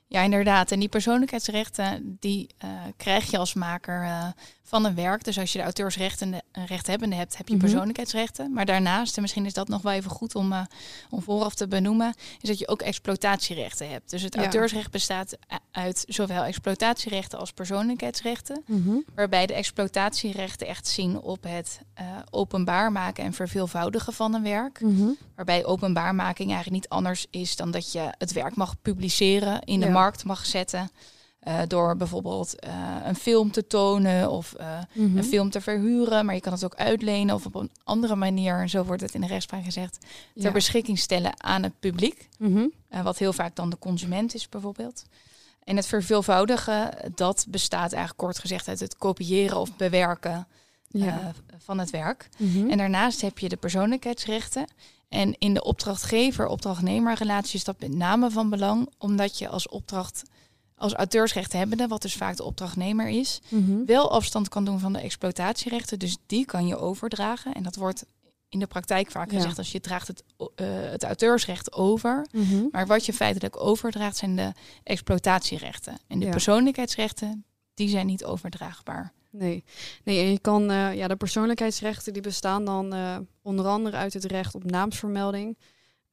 Ja, 0.08 0.22
inderdaad. 0.22 0.72
En 0.72 0.80
die 0.80 0.90
persoonlijkheidsrechten, 0.90 2.18
die 2.20 2.50
uh, 2.64 2.70
krijg 2.98 3.32
je 3.32 3.38
als 3.38 3.54
maker 3.54 4.34
van 4.66 4.86
een 4.86 4.96
werk. 4.96 5.24
Dus 5.24 5.40
als 5.40 5.52
je 5.52 5.58
de 5.58 5.64
auteursrechten 5.64 6.42
rechthebbende 6.52 7.16
hebt, 7.16 7.38
heb 7.38 7.48
je 7.48 7.56
Mhm. 7.56 7.64
persoonlijkheidsrechten. 7.64 8.54
Maar 8.54 8.66
daarnaast, 8.66 9.16
en 9.16 9.22
misschien 9.22 9.46
is 9.46 9.54
dat 9.54 9.68
nog 9.68 9.82
wel 9.82 9.94
even 9.94 10.12
goed 10.12 10.36
om, 10.36 10.54
eh, 10.54 10.62
om 11.10 11.22
vooraf 11.22 11.56
te 11.56 11.68
benoemen, 11.68 12.14
is 12.42 12.50
dat 12.50 12.60
je 12.60 12.68
ook 12.68 12.82
exploitatierechten 12.82 13.90
hebt. 13.90 14.10
Dus 14.10 14.22
het 14.22 14.34
Ja. 14.34 14.42
auteursrecht 14.42 14.92
bestaat 14.92 15.38
uit 15.72 16.04
zowel 16.08 16.44
exploitatierechten 16.44 17.40
als 17.40 17.52
persoonlijkheidsrechten. 17.52 18.64
Mhm. 18.66 18.96
Waarbij 19.16 19.46
de 19.46 19.54
exploitatierechten 19.54 20.68
echt 20.68 20.88
zien 20.88 21.20
op 21.20 21.44
het 21.44 21.80
eh, 21.94 22.06
openbaar 22.30 22.92
maken 22.92 23.24
en 23.24 23.34
verveelvoudigen 23.34 24.14
van 24.14 24.34
een 24.34 24.44
werk. 24.44 24.82
Mhm. 24.82 25.08
Waarbij 25.36 25.66
openbaarmaking 25.66 26.50
eigenlijk 26.52 26.82
niet 26.84 26.90
anders 26.90 27.26
is 27.30 27.56
dan 27.56 27.72
dat 27.72 27.92
je 27.92 28.14
het 28.18 28.32
werk 28.34 28.56
mag 28.56 28.82
publiceren, 28.82 29.62
in 29.62 29.80
de 29.80 29.86
Ja. 29.86 29.92
markt 29.92 30.24
mag 30.24 30.46
zetten. 30.46 30.90
Eh, 31.44 31.60
door 31.68 31.96
bijvoorbeeld 31.98 32.60
eh, 32.60 32.96
een 33.06 33.16
film 33.16 33.52
te 33.52 33.68
tonen 33.68 34.30
of 34.32 34.54
eh, 34.54 34.80
Mhm. 34.94 35.18
een 35.18 35.24
film 35.24 35.50
te 35.50 35.62
verhuren. 35.62 36.26
Maar 36.26 36.36
je 36.36 36.42
kan 36.42 36.54
het 36.54 36.64
ook 36.64 36.76
uitlenen 36.76 37.36
of 37.36 37.46
op 37.46 37.56
een 37.56 37.72
andere 37.84 38.16
manier, 38.16 38.60
en 38.60 38.70
zo 38.70 38.84
wordt 38.84 39.02
het 39.02 39.14
in 39.14 39.22
de 39.22 39.28
rechtspraak 39.28 39.64
gezegd, 39.64 39.98
ter 40.02 40.44
Ja. 40.44 40.52
beschikking 40.52 41.00
stellen 41.00 41.44
aan 41.44 41.64
het 41.64 41.80
publiek. 41.80 42.30
Mhm. 42.40 42.66
Wat 43.04 43.18
heel 43.18 43.34
vaak 43.34 43.56
dan 43.56 43.70
de 43.70 43.78
consument 43.80 44.34
is 44.36 44.50
bijvoorbeeld. 44.50 45.04
En 45.64 45.76
het 45.76 45.86
verveelvoudigen, 45.86 46.92
dat 47.16 47.46
bestaat 47.50 47.92
eigenlijk 47.94 48.18
kort 48.18 48.40
gezegd 48.40 48.68
uit 48.68 48.80
het 48.80 48.98
kopiëren 48.98 49.58
of 49.60 49.76
bewerken 49.76 50.48
Ja. 50.88 51.32
van 51.58 51.78
het 51.80 51.90
werk. 51.90 52.30
Mhm. 52.38 52.70
En 52.70 52.78
daarnaast 52.78 53.22
heb 53.22 53.40
je 53.40 53.50
de 53.50 53.56
persoonlijkheidsrechten. 53.58 54.66
En 55.10 55.36
in 55.38 55.54
de 55.54 55.64
opdrachtgever-opdrachtnemer 55.64 57.16
relatie 57.16 57.56
is 57.56 57.64
dat 57.64 57.80
met 57.80 57.94
name 57.96 58.32
van 58.32 58.50
belang, 58.50 58.90
omdat 58.98 59.38
je 59.38 59.48
als 59.48 59.68
opdracht, 59.70 60.24
als 60.84 60.94
auteursrechthebbende, 60.94 61.88
wat 61.88 62.02
dus 62.02 62.14
vaak 62.16 62.36
de 62.38 62.44
opdrachtnemer 62.44 63.10
is, 63.10 63.42
Mhm. 63.50 63.86
wel 63.86 64.12
afstand 64.12 64.50
kan 64.50 64.66
doen 64.66 64.80
van 64.80 64.94
de 64.94 65.00
exploitatierechten. 65.00 66.00
Dus 66.00 66.18
die 66.26 66.46
kan 66.46 66.68
je 66.68 66.78
overdragen. 66.78 67.54
En 67.54 67.64
dat 67.64 67.76
wordt 67.76 68.06
in 68.50 68.60
de 68.60 68.68
praktijk 68.68 69.12
vaak 69.12 69.32
Ja. 69.32 69.38
gezegd 69.38 69.58
als 69.58 69.72
je 69.72 69.80
draagt 69.80 70.08
het, 70.08 70.24
eh, 70.56 70.68
het 70.68 71.04
auteursrecht 71.04 71.74
over. 71.74 72.26
Mhm. 72.32 72.64
Maar 72.72 72.88
wat 72.88 73.06
je 73.06 73.14
feitelijk 73.14 73.60
overdraagt 73.62 74.18
zijn 74.18 74.36
de 74.36 74.52
exploitatierechten. 74.84 75.98
En 76.08 76.20
de 76.20 76.26
Ja. 76.26 76.32
persoonlijkheidsrechten, 76.32 77.46
die 77.74 77.90
zijn 77.90 78.06
niet 78.06 78.26
overdraagbaar. 78.26 79.14
Nee. 79.30 79.64
nee, 80.04 80.20
en 80.24 80.32
je 80.32 80.40
kan, 80.40 80.72
eh, 80.72 80.96
ja, 80.96 81.08
de 81.08 81.16
persoonlijkheidsrechten 81.16 82.14
die 82.14 82.22
bestaan 82.22 82.66
dan 82.66 82.94
eh, 82.94 83.18
onder 83.42 83.66
andere 83.68 83.98
uit 83.98 84.14
het 84.14 84.26
recht 84.26 84.56
op 84.56 84.64
naamsvermelding, 84.64 85.58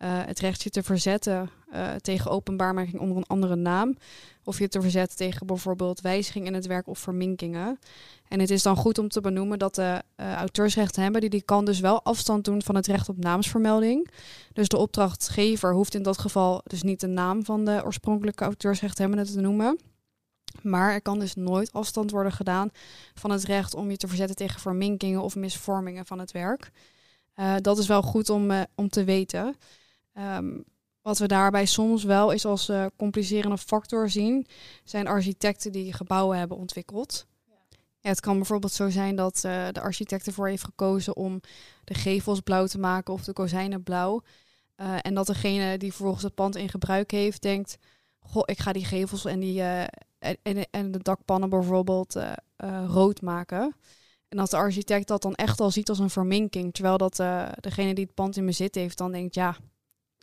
het 0.07 0.41
recht 0.41 0.63
je 0.63 0.71
te 0.71 0.83
verzetten 0.83 1.51
eh, 1.71 1.95
tegen 1.95 2.31
openbaarmaking 2.31 3.01
onder 3.01 3.17
een 3.17 3.27
andere 3.27 3.57
naam, 3.57 3.97
of 4.45 4.59
je 4.59 4.69
te 4.69 4.81
verzetten 4.81 5.17
tegen 5.17 5.47
bijvoorbeeld 5.47 6.01
wijziging 6.01 6.47
in 6.47 6.55
het 6.55 6.67
werk 6.67 6.87
of 6.87 6.99
verminkingen. 6.99 7.79
En 8.29 8.41
het 8.41 8.51
is 8.51 8.63
dan 8.63 8.77
goed 8.77 8.99
om 8.99 9.09
te 9.09 9.21
benoemen 9.21 9.59
dat 9.59 9.75
de 9.75 10.03
eh 10.17 10.35
auteursrechten 10.35 11.03
hebben, 11.03 11.21
die, 11.21 11.31
die 11.31 11.43
kan 11.43 11.65
dus 11.65 11.81
wel 11.81 12.03
afstand 12.03 12.45
doen 12.45 12.63
van 12.63 12.75
het 12.75 12.87
recht 12.87 13.09
op 13.09 13.17
naamsvermelding. 13.17 14.11
Dus 14.53 14.69
de 14.69 14.77
opdrachtgever 14.77 15.75
hoeft 15.75 15.95
in 15.95 16.03
dat 16.03 16.19
geval 16.19 16.61
dus 16.65 16.83
niet 16.83 17.01
de 17.01 17.07
naam 17.07 17.45
van 17.45 17.65
de 17.65 17.81
oorspronkelijke 17.85 18.45
auteursrechthebbende 18.45 19.25
te 19.25 19.41
noemen. 19.41 19.79
Maar 20.63 20.93
er 20.93 21.03
kan 21.03 21.19
dus 21.19 21.35
nooit 21.35 21.73
afstand 21.73 22.11
worden 22.11 22.33
gedaan 22.33 22.71
van 23.15 23.31
het 23.31 23.45
recht 23.45 23.75
om 23.75 23.91
je 23.91 23.97
te 23.97 24.09
verzetten 24.09 24.37
tegen 24.37 24.61
verminkingen 24.61 25.23
of 25.23 25.37
misvormingen 25.37 26.07
van 26.07 26.19
het 26.19 26.33
werk. 26.33 26.71
Eh, 27.35 27.55
dat 27.61 27.79
is 27.79 27.87
wel 27.87 28.03
goed 28.03 28.31
om, 28.31 28.51
eh, 28.51 28.61
om 28.75 28.89
te 28.89 29.05
weten. 29.05 29.57
Ehm, 30.21 30.61
wat 31.03 31.19
we 31.19 31.27
daarbij 31.27 31.67
soms 31.67 32.05
wel 32.05 32.33
eens 32.33 32.45
als 32.45 32.73
complicerende 32.97 33.59
factor 33.59 34.11
zien, 34.11 34.47
zijn 34.85 35.07
architecten 35.07 35.73
die 35.73 35.93
gebouwen 35.93 36.39
hebben 36.39 36.57
ontwikkeld. 36.57 37.27
Ja, 38.01 38.09
het 38.09 38.21
kan 38.21 38.37
bijvoorbeeld 38.37 38.73
zo 38.73 38.91
zijn 38.91 39.17
dat 39.17 39.45
eh, 39.45 39.69
de 39.73 39.81
architect 39.81 40.27
ervoor 40.27 40.49
heeft 40.49 40.65
gekozen 40.65 41.17
om 41.17 41.41
de 41.85 41.95
gevels 41.95 42.41
blauw 42.41 42.67
te 42.67 42.79
maken 42.79 43.15
of 43.15 43.25
de 43.25 43.33
kozijnen 43.33 43.83
blauw. 43.83 44.23
Eh, 44.75 44.97
en 45.03 45.15
dat 45.15 45.27
degene 45.27 45.79
die 45.79 45.93
vervolgens 45.93 46.25
het 46.25 46.35
pand 46.35 46.57
in 46.57 46.69
gebruik 46.69 47.11
heeft, 47.11 47.43
denkt: 47.43 47.79
Goh, 48.19 48.43
ik 48.45 48.59
ga 48.59 48.73
die 48.73 48.85
gevels 48.85 49.25
en, 49.25 49.41
die, 49.41 49.63
eh, 49.63 49.87
en, 50.43 50.67
en, 50.71 50.91
de 50.91 50.99
dakpannen 50.99 51.49
bijvoorbeeld 51.49 52.17
rood 52.87 53.23
maken. 53.23 53.75
En 54.29 54.37
dat 54.37 54.51
de 54.51 54.57
architect 54.57 55.09
dat 55.09 55.23
dan 55.23 55.35
echt 55.35 55.61
al 55.61 55.71
ziet 55.71 55.89
als 55.89 55.99
een 55.99 56.11
verminking. 56.11 56.75
Terwijl 56.75 56.97
dat 56.97 57.17
degene 57.61 57.95
die 57.95 58.05
het 58.05 58.15
pand 58.15 58.37
in 58.37 58.47
bezit 58.47 58.75
heeft 58.75 58.99
dan 58.99 59.13
denkt: 59.13 59.35
ja, 59.35 59.57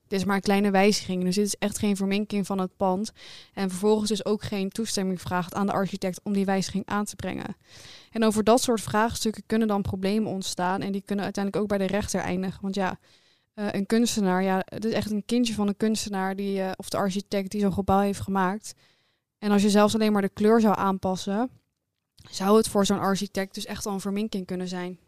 dit 0.08 0.20
is 0.20 0.26
maar 0.26 0.36
een 0.36 0.42
kleine 0.42 0.72
wijziging. 0.72 1.24
Dus 1.24 1.36
dit 1.36 1.46
is 1.46 1.56
echt 1.60 1.78
geen 1.78 1.96
verminking 1.96 2.46
van 2.46 2.60
het 2.60 2.78
pand. 2.78 3.12
En 3.54 3.70
vervolgens 3.70 4.10
dus 4.10 4.26
ook 4.26 4.44
geen 4.44 4.70
toestemming 4.70 5.22
vraagt 5.22 5.54
aan 5.54 5.66
de 5.66 5.72
architect 5.72 6.20
om 6.24 6.34
die 6.34 6.46
wijziging 6.46 6.86
aan 6.86 7.06
te 7.06 7.16
brengen. 7.16 7.56
En 8.12 8.24
over 8.24 8.44
dat 8.44 8.62
soort 8.62 8.82
vraagstukken 8.82 9.44
kunnen 9.46 9.68
dan 9.68 9.82
problemen 9.82 10.32
ontstaan. 10.32 10.82
En 10.82 10.92
die 10.92 11.04
kunnen 11.06 11.26
uiteindelijk 11.26 11.64
ook 11.64 11.78
bij 11.78 11.88
de 11.88 11.94
rechter 11.94 12.22
eindigen. 12.22 12.62
Want 12.62 12.76
ja, 12.76 13.00
eh, 13.54 13.66
een 13.72 13.86
kunstenaar, 13.86 14.44
ja, 14.44 14.62
het 14.66 14.86
is 14.86 14.94
echt 14.94 15.12
een 15.12 15.26
kindje 15.26 15.54
van 15.54 15.68
een 15.68 15.78
kunstenaar 15.78 16.36
die, 16.36 16.62
eh, 16.62 16.72
of 16.76 16.90
de 16.90 16.98
architect 16.98 17.52
die 17.52 17.62
zo'n 17.62 17.74
gebouw 17.74 18.00
heeft 18.00 18.20
gemaakt. 18.20 18.74
En 19.40 19.52
als 19.52 19.62
je 19.62 19.70
zelfs 19.70 19.94
alleen 19.94 20.12
maar 20.12 20.22
de 20.22 20.30
kleur 20.30 20.62
zou 20.62 20.78
aanpassen, 20.78 21.50
zou 22.30 22.58
het 22.58 22.68
voor 22.68 22.86
zo'n 22.86 23.00
architect 23.00 23.54
dus 23.54 23.66
echt 23.66 23.86
al 23.86 23.94
een 23.94 24.00
verminking 24.00 24.46
kunnen 24.46 24.68
zijn. 24.68 25.00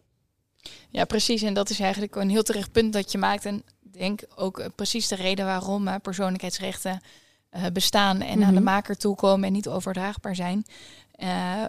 Ja, 0.89 1.05
precies. 1.05 1.41
En 1.41 1.53
dat 1.53 1.69
is 1.69 1.79
eigenlijk 1.79 2.15
een 2.15 2.29
heel 2.29 2.43
terecht 2.43 2.71
punt 2.71 2.93
dat 2.93 3.11
je 3.11 3.17
maakt. 3.17 3.45
En 3.45 3.63
denk 3.99 4.21
ook 4.35 4.59
eh, 4.59 4.65
precies 4.75 5.07
de 5.07 5.15
reden 5.15 5.45
waarom 5.45 5.87
eh, 5.87 5.95
persoonlijkheidsrechten 6.01 6.99
eh, 7.49 7.63
bestaan 7.73 8.21
en 8.21 8.43
aan 8.43 8.53
de 8.53 8.59
Mhm. 8.59 8.63
maker 8.63 8.97
toekomen 8.97 9.47
en 9.47 9.53
niet 9.53 9.67
overdraagbaar 9.67 10.35
zijn. 10.35 10.65
Eh, 11.11 11.63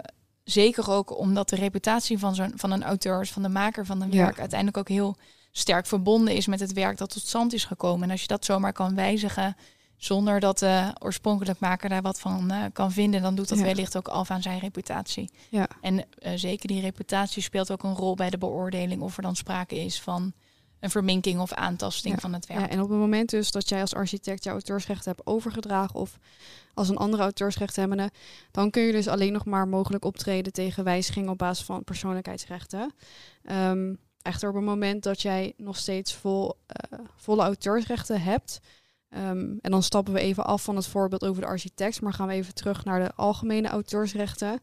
zeker 0.44 0.90
ook 0.90 1.18
omdat 1.18 1.48
de 1.48 1.56
reputatie 1.56 2.18
van, 2.18 2.34
zo'n, 2.34 2.52
van 2.54 2.70
een 2.70 2.82
auteur, 2.84 3.26
van 3.26 3.42
de 3.42 3.48
maker 3.48 3.86
van 3.86 4.00
een 4.02 4.12
Ja. 4.12 4.24
werk, 4.24 4.38
uiteindelijk 4.38 4.78
ook 4.78 4.88
heel 4.88 5.16
sterk 5.52 5.86
verbonden 5.86 6.34
is 6.34 6.46
met 6.46 6.60
het 6.60 6.72
werk 6.72 6.98
dat 6.98 7.10
tot 7.10 7.22
stand 7.22 7.52
is 7.52 7.64
gekomen. 7.64 8.02
En 8.04 8.10
als 8.10 8.20
je 8.20 8.26
dat 8.26 8.44
zomaar 8.44 8.72
kan 8.72 8.94
wijzigen 8.94 9.56
zonder 9.96 10.40
dat 10.40 10.58
de 10.58 10.94
oorspronkelijk 10.98 11.58
maker 11.60 11.88
daar 11.88 12.02
wat 12.02 12.20
van 12.20 12.52
kan 12.72 12.92
vinden, 12.92 13.22
dan 13.22 13.34
doet 13.34 13.48
dat 13.48 13.58
Ja. 13.58 13.64
wellicht 13.64 13.96
ook 13.96 14.08
af 14.08 14.30
aan 14.30 14.42
zijn 14.42 14.58
reputatie. 14.58 15.30
Ja. 15.48 15.68
En 15.80 16.04
zeker 16.34 16.68
die 16.68 16.80
reputatie 16.80 17.42
speelt 17.42 17.70
ook 17.70 17.82
een 17.82 17.94
rol 17.94 18.14
bij 18.14 18.30
de 18.30 18.38
beoordeling 18.38 19.02
of 19.02 19.16
er 19.16 19.22
dan 19.22 19.36
sprake 19.36 19.84
is 19.84 20.00
van 20.00 20.32
een 20.80 20.90
verminking 20.90 21.40
of 21.40 21.52
aantasting 21.52 22.14
Ja. 22.14 22.20
van 22.20 22.32
het 22.32 22.46
werk. 22.46 22.60
Ja, 22.60 22.68
en 22.68 22.80
op 22.80 22.88
het 22.88 22.98
moment 22.98 23.30
dus 23.30 23.50
dat 23.50 23.68
jij 23.68 23.80
als 23.80 23.94
architect 23.94 24.44
jouw 24.44 24.52
auteursrecht 24.52 25.04
hebt 25.04 25.26
overgedragen 25.26 25.94
of 25.94 26.18
als 26.74 26.88
een 26.88 26.96
andere 26.96 27.22
auteursrechthebbende, 27.22 28.10
dan 28.50 28.70
kun 28.70 28.82
je 28.82 28.92
dus 28.92 29.08
alleen 29.08 29.32
nog 29.32 29.44
maar 29.44 29.68
mogelijk 29.68 30.04
optreden 30.04 30.52
tegen 30.52 30.84
wijziging 30.84 31.28
op 31.28 31.38
basis 31.38 31.64
van 31.64 31.84
persoonlijkheidsrechten. 31.84 32.94
Ehm, 33.44 33.94
echter 34.22 34.48
op 34.48 34.54
het 34.54 34.64
moment 34.64 35.02
dat 35.02 35.22
jij 35.22 35.52
nog 35.56 35.76
steeds 35.76 36.14
vol, 36.14 36.54
eh, 36.66 36.98
volle 37.16 37.42
auteursrechten 37.42 38.22
hebt, 38.22 38.58
ehm, 39.08 39.54
en 39.60 39.70
dan 39.70 39.82
stappen 39.82 40.12
we 40.12 40.20
even 40.20 40.44
af 40.44 40.62
van 40.62 40.76
het 40.76 40.86
voorbeeld 40.86 41.24
over 41.24 41.42
de 41.42 41.48
architect, 41.48 42.00
maar 42.00 42.12
gaan 42.12 42.26
we 42.28 42.32
even 42.34 42.54
terug 42.54 42.84
naar 42.84 43.00
de 43.00 43.12
algemene 43.14 43.68
auteursrechten, 43.68 44.60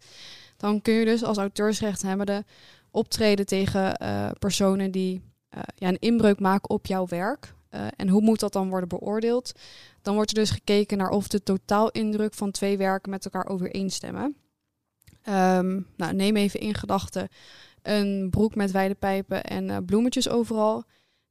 dan 0.58 0.82
kun 0.82 0.94
je 0.94 1.06
dus 1.06 1.24
als 1.24 1.38
auteursrechthebbende 1.38 2.46
optreden 2.92 3.46
tegen 3.46 3.96
eh, 3.96 4.30
personen 4.40 4.92
die 4.92 5.22
eh, 5.50 5.62
ja, 5.75 5.88
een 5.88 6.00
inbreuk 6.00 6.39
maken 6.39 6.70
op 6.70 6.86
jouw 6.86 7.08
werk. 7.08 7.56
Eh, 7.70 7.88
en 7.96 8.10
hoe 8.10 8.22
moet 8.22 8.39
dat 8.39 8.54
dan 8.54 8.70
worden 8.70 8.89
beoordeeld? 8.89 9.51
Dan 10.01 10.16
wordt 10.16 10.30
er 10.30 10.36
dus 10.36 10.50
gekeken 10.50 10.98
naar 10.98 11.10
of 11.10 11.27
de 11.27 11.44
totaalindruk 11.44 12.34
van 12.34 12.51
twee 12.51 12.77
werken 12.77 13.10
met 13.10 13.25
elkaar 13.25 13.48
overeenstemmen. 13.48 14.36
Ehm, 15.22 15.82
nou, 15.96 16.13
neem 16.13 16.36
even 16.36 16.60
in 16.60 16.74
gedachten 16.74 17.27
een 17.82 18.30
broek 18.30 18.56
met 18.56 18.72
wijde 18.72 18.96
pijpen 18.96 19.44
en 19.44 19.70
eh, 19.70 19.77
bloemetjes 19.86 20.30
overal. 20.30 20.84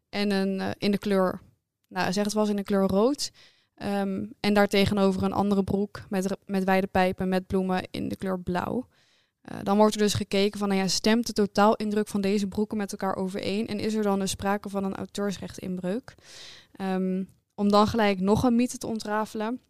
En 0.08 0.30
een, 0.30 0.74
in 0.78 0.90
de 0.90 0.98
kleur, 0.98 1.40
nou 1.88 2.12
zeg 2.12 2.24
het 2.24 2.32
was 2.32 2.48
in 2.48 2.56
de 2.56 2.62
kleur 2.62 2.86
rood. 2.86 3.30
Ehm, 3.74 4.26
en 4.40 4.54
daartegenover 4.54 5.22
een 5.22 5.32
andere 5.32 5.64
broek 5.64 6.02
met, 6.08 6.36
met 6.46 6.64
wijde 6.64 6.86
pijpen 6.86 7.28
met 7.28 7.46
bloemen 7.46 7.88
in 7.90 8.08
de 8.08 8.16
kleur 8.16 8.40
blauw. 8.40 8.86
Eh, 9.46 9.58
dan 9.62 9.76
wordt 9.76 9.94
er 9.94 10.00
dus 10.00 10.14
gekeken 10.14 10.58
van, 10.58 10.68
nou 10.68 10.80
ja, 10.80 10.88
stemt 10.88 11.26
de 11.26 11.32
totaalindruk 11.32 12.08
van 12.08 12.20
deze 12.20 12.46
broeken 12.46 12.76
met 12.76 12.92
elkaar 12.92 13.16
overeen? 13.16 13.66
En 13.66 13.78
is 13.78 13.94
er 13.94 14.02
dan 14.02 14.18
dus 14.18 14.30
sprake 14.30 14.68
van 14.68 14.84
een 14.84 14.94
auteursrechtinbreuk? 14.94 16.14
Ehm, 16.72 17.24
om 17.54 17.70
dan 17.70 17.86
gelijk 17.86 18.20
nog 18.20 18.42
een 18.42 18.56
mythe 18.56 18.78
te 18.78 18.86
ontrafelen. 18.86 19.60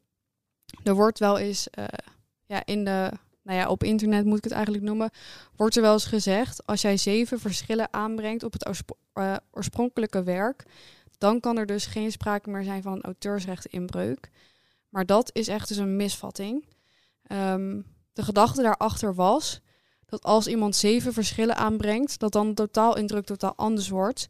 Er 0.85 0.95
wordt 0.95 1.18
wel 1.18 1.38
eens 1.38 1.71
eh, 1.71 1.85
ja, 2.47 2.64
in 2.64 2.85
de, 2.85 3.11
nou 3.42 3.59
ja, 3.59 3.68
op 3.68 3.83
internet 3.83 4.25
moet 4.25 4.38
ik 4.38 4.45
het 4.45 4.52
eigenlijk 4.52 4.85
noemen, 4.85 5.11
wordt 5.56 5.76
er 5.76 5.83
wel 5.83 5.92
eens 5.92 6.06
gezegd, 6.06 6.66
als 6.66 6.80
jij 6.80 6.97
zeven 6.97 7.40
verschillen 7.40 7.92
aanbrengt 7.92 8.42
op 8.42 8.52
het 8.52 8.85
eh, 9.12 9.37
oorspronkelijke 9.50 10.23
werk, 10.23 10.64
dan 11.18 11.40
kan 11.40 11.59
er 11.59 11.66
dus 11.66 11.87
geen 11.87 12.12
sprake 12.12 12.50
meer 12.50 12.64
zijn 12.64 12.83
van 12.83 12.92
een 12.92 13.02
auteursrechteninbreuk. 13.02 14.30
Maar 14.88 15.06
dat 15.06 15.30
is 15.33 15.49
echt 15.49 15.68
dus 15.68 15.76
een 15.76 15.97
misvatting. 15.97 16.66
Ehm, 17.23 17.80
de 18.12 18.23
gedachte 18.23 18.62
daarachter 18.62 19.14
was 19.14 19.61
dat 20.07 20.23
als 20.23 20.47
iemand 20.47 20.77
zeven 20.77 21.13
verschillen 21.13 21.57
aanbrengt, 21.57 22.19
dat 22.19 22.33
dan 22.33 22.49
de 22.49 22.55
totaalindruk 22.55 23.25
totaal 23.25 23.55
anders 23.57 23.89
wordt. 23.89 24.29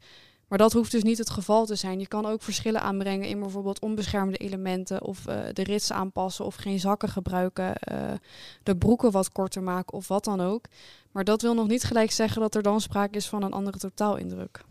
Maar 0.49 0.59
dat 0.59 0.73
hoeft 0.73 0.91
dus 0.91 1.03
niet 1.03 1.19
het 1.19 1.31
geval 1.31 1.67
te 1.67 1.75
zijn. 1.75 2.01
Je 2.01 2.09
kan 2.09 2.27
ook 2.27 2.43
verschillen 2.43 2.81
aanbrengen 2.81 3.29
in 3.29 3.41
bijvoorbeeld 3.41 3.81
onbeschermde 3.81 4.37
elementen 4.37 5.03
of 5.03 5.29
uh, 5.29 5.41
de 5.53 5.63
rits 5.63 5.93
aanpassen 5.93 6.45
of 6.45 6.55
geen 6.55 6.81
zakken 6.81 7.09
gebruiken, 7.09 7.73
uh, 7.93 8.13
de 8.63 8.77
broeken 8.77 9.11
wat 9.11 9.33
korter 9.33 9.63
maken 9.63 9.93
of 9.93 10.09
wat 10.09 10.25
dan 10.25 10.41
ook. 10.41 10.65
Maar 11.13 11.25
dat 11.25 11.43
wil 11.43 11.55
nog 11.55 11.67
niet 11.67 11.85
gelijk 11.85 12.11
zeggen 12.11 12.41
dat 12.41 12.55
er 12.55 12.63
dan 12.63 12.81
sprake 12.81 13.17
is 13.17 13.27
van 13.27 13.43
een 13.43 13.53
andere 13.53 13.79
totaalindruk. 13.79 14.65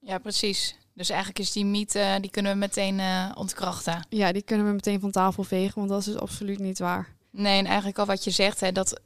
Ja, 0.00 0.18
precies. 0.18 0.76
Dus 0.94 1.08
eigenlijk 1.08 1.38
is 1.38 1.52
die 1.52 1.64
mythe, 1.64 2.18
die 2.20 2.30
kunnen 2.30 2.52
we 2.52 2.58
meteen 2.58 2.98
uh, 2.98 3.30
ontkrachten. 3.34 4.06
Ja, 4.08 4.32
die 4.32 4.42
kunnen 4.42 4.66
we 4.66 4.72
meteen 4.72 5.00
van 5.00 5.10
tafel 5.10 5.44
vegen, 5.44 5.74
want 5.74 5.88
dat 5.88 5.98
is 5.98 6.04
dus 6.04 6.18
absoluut 6.18 6.58
niet 6.58 6.78
waar. 6.78 7.14
Nee, 7.30 7.58
en 7.58 7.66
eigenlijk 7.66 7.98
al 7.98 8.06
wat 8.06 8.24
je 8.24 8.30
zegt, 8.30 8.60
hè, 8.60 8.72
dat 8.72 9.00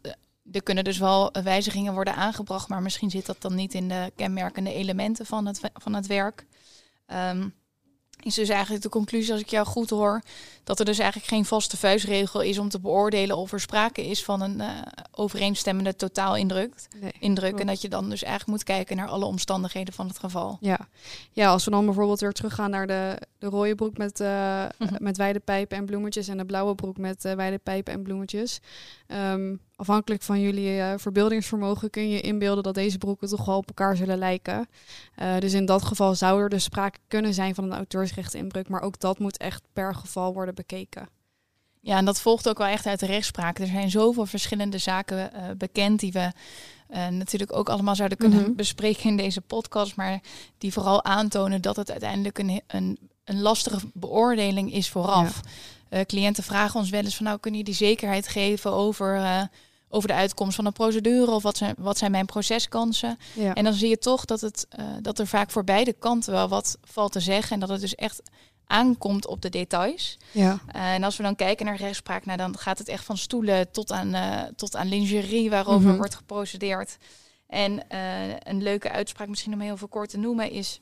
er 0.52 0.62
kunnen 0.62 0.84
dus 0.84 0.98
wel 0.98 1.32
wijzigingen 1.42 1.94
worden 1.94 2.14
aangebracht, 2.14 2.68
maar 2.68 2.82
misschien 2.82 3.10
zit 3.10 3.26
dat 3.26 3.36
dan 3.40 3.54
niet 3.54 3.74
in 3.74 3.88
de 3.88 4.12
kenmerkende 4.16 4.74
elementen 4.74 5.26
van 5.26 5.46
het, 5.46 5.60
van 5.74 5.94
het 5.94 6.06
werk. 6.06 6.46
Um, 7.06 7.54
is 8.22 8.34
dus 8.34 8.48
eigenlijk 8.48 8.82
de 8.82 8.88
conclusie, 8.88 9.32
als 9.32 9.40
ik 9.40 9.48
jou 9.48 9.66
goed 9.66 9.90
hoor, 9.90 10.22
dat 10.64 10.78
er 10.78 10.84
dus 10.84 10.98
eigenlijk 10.98 11.28
geen 11.28 11.44
vaste 11.44 11.76
vuistregel 11.76 12.40
is 12.40 12.58
om 12.58 12.68
te 12.68 12.80
beoordelen 12.80 13.36
of 13.36 13.52
er 13.52 13.60
sprake 13.60 14.06
is 14.06 14.24
van 14.24 14.40
een 14.40 14.60
uh, 14.60 14.68
overeenstemmende 15.10 15.96
totaalindruk. 15.96 16.74
Nee, 17.00 17.12
indruk, 17.18 17.58
en 17.58 17.66
dat 17.66 17.80
je 17.80 17.88
dan 17.88 18.10
dus 18.10 18.22
eigenlijk 18.22 18.50
moet 18.50 18.64
kijken 18.76 18.96
naar 18.96 19.08
alle 19.08 19.24
omstandigheden 19.24 19.94
van 19.94 20.08
het 20.08 20.18
geval. 20.18 20.58
Ja, 20.60 20.88
ja 21.32 21.50
als 21.50 21.64
we 21.64 21.70
dan 21.70 21.84
bijvoorbeeld 21.84 22.20
weer 22.20 22.32
teruggaan 22.32 22.70
naar 22.70 22.86
de, 22.86 23.18
de 23.38 23.46
rode 23.46 23.74
broek 23.74 23.96
met, 23.96 24.20
uh, 24.20 24.64
met 24.98 25.16
wijde 25.16 25.40
pijpen 25.40 25.76
en 25.76 25.86
bloemetjes 25.86 26.28
en 26.28 26.36
de 26.36 26.44
blauwe 26.44 26.74
broek 26.74 26.96
met 26.96 27.24
uh, 27.24 27.32
wijde 27.32 27.58
pijpen 27.58 27.92
en 27.92 28.02
bloemetjes. 28.02 28.60
Um, 29.06 29.60
afhankelijk 29.80 30.22
van 30.22 30.40
jullie 30.40 30.76
uh, 30.76 30.92
verbeeldingsvermogen 30.96 31.90
kun 31.90 32.08
je 32.08 32.20
inbeelden 32.20 32.62
dat 32.62 32.74
deze 32.74 32.98
broeken 32.98 33.28
toch 33.28 33.44
wel 33.44 33.56
op 33.56 33.68
elkaar 33.68 33.96
zullen 33.96 34.18
lijken. 34.18 34.68
Uh, 35.22 35.38
dus 35.38 35.52
in 35.52 35.64
dat 35.64 35.84
geval 35.84 36.14
zou 36.14 36.42
er 36.42 36.48
dus 36.48 36.64
sprake 36.64 36.98
kunnen 37.08 37.34
zijn 37.34 37.54
van 37.54 37.64
een 37.64 37.72
auteursrechteninbreuk, 37.72 38.68
maar 38.68 38.82
ook 38.82 39.00
dat 39.00 39.18
moet 39.18 39.36
echt 39.36 39.62
per 39.72 39.94
geval 39.94 40.32
worden 40.32 40.54
bekeken. 40.54 41.08
Ja, 41.80 41.96
en 41.96 42.04
dat 42.04 42.20
volgt 42.20 42.48
ook 42.48 42.58
wel 42.58 42.66
echt 42.66 42.86
uit 42.86 43.00
de 43.00 43.06
rechtspraak. 43.06 43.58
Er 43.58 43.66
zijn 43.66 43.90
zoveel 43.90 44.26
verschillende 44.26 44.78
zaken 44.78 45.30
uh, 45.34 45.42
bekend 45.56 46.00
die 46.00 46.12
we 46.12 46.32
natuurlijk 47.10 47.56
ook 47.56 47.68
allemaal 47.68 47.96
zouden 47.96 48.18
kunnen 48.18 48.38
mm 48.38 48.44
-hmm. 48.44 48.56
bespreken 48.56 49.04
in 49.04 49.16
deze 49.16 49.40
podcast, 49.40 49.96
maar 49.96 50.20
die 50.58 50.72
vooral 50.72 51.04
aantonen 51.04 51.62
dat 51.62 51.76
het 51.76 51.90
uiteindelijk 51.90 52.38
een, 52.38 52.60
een, 52.66 52.98
een 53.24 53.40
lastige 53.40 53.78
beoordeling 53.94 54.72
is 54.72 54.88
vooraf. 54.88 55.40
Ja. 55.90 56.04
cliënten 56.04 56.44
vragen 56.44 56.80
ons 56.80 56.90
wel 56.90 57.02
eens 57.02 57.16
van 57.16 57.26
nou 57.26 57.38
kun 57.38 57.54
je 57.54 57.64
die 57.64 57.74
zekerheid 57.74 58.28
geven 58.28 58.72
over 58.72 59.48
over 59.90 60.08
de 60.08 60.14
uitkomst 60.14 60.54
van 60.54 60.66
een 60.66 60.72
procedure 60.72 61.30
of 61.30 61.42
wat 61.42 61.56
zijn, 61.56 61.74
wat 61.78 61.98
zijn 61.98 62.10
mijn 62.10 62.26
proceskansen. 62.26 63.18
Ja. 63.34 63.54
En 63.54 63.64
dan 63.64 63.72
zie 63.72 63.88
je 63.88 63.98
toch 63.98 64.24
dat, 64.24 64.40
het, 64.40 64.66
uh, 64.78 64.86
dat 65.02 65.18
er 65.18 65.26
vaak 65.26 65.50
voor 65.50 65.64
beide 65.64 65.92
kanten 65.92 66.32
wel 66.32 66.48
wat 66.48 66.78
valt 66.82 67.12
te 67.12 67.20
zeggen 67.20 67.52
en 67.52 67.60
dat 67.60 67.68
het 67.68 67.80
dus 67.80 67.94
echt 67.94 68.22
aankomt 68.66 69.26
op 69.26 69.42
de 69.42 69.48
details. 69.48 70.18
Ja. 70.30 70.58
Uh, 70.76 70.92
en 70.92 71.04
als 71.04 71.16
we 71.16 71.22
dan 71.22 71.36
kijken 71.36 71.66
naar 71.66 71.76
rechtspraak, 71.76 72.24
nou, 72.24 72.38
dan 72.38 72.58
gaat 72.58 72.78
het 72.78 72.88
echt 72.88 73.04
van 73.04 73.16
stoelen 73.18 73.70
tot 73.70 73.92
aan, 73.92 74.14
uh, 74.14 74.42
tot 74.56 74.76
aan 74.76 74.88
lingerie 74.88 75.50
waarover 75.50 75.80
mm 75.80 75.88
-hmm. 75.88 75.96
wordt 75.96 76.14
geprocedeerd. 76.14 76.96
En 77.46 77.82
een 78.42 78.62
leuke 78.62 78.90
uitspraak, 78.90 79.28
misschien 79.28 79.52
om 79.52 79.60
heel 79.60 79.76
veel 79.76 79.88
kort 79.88 80.10
te 80.10 80.18
noemen, 80.18 80.50
is 80.50 80.80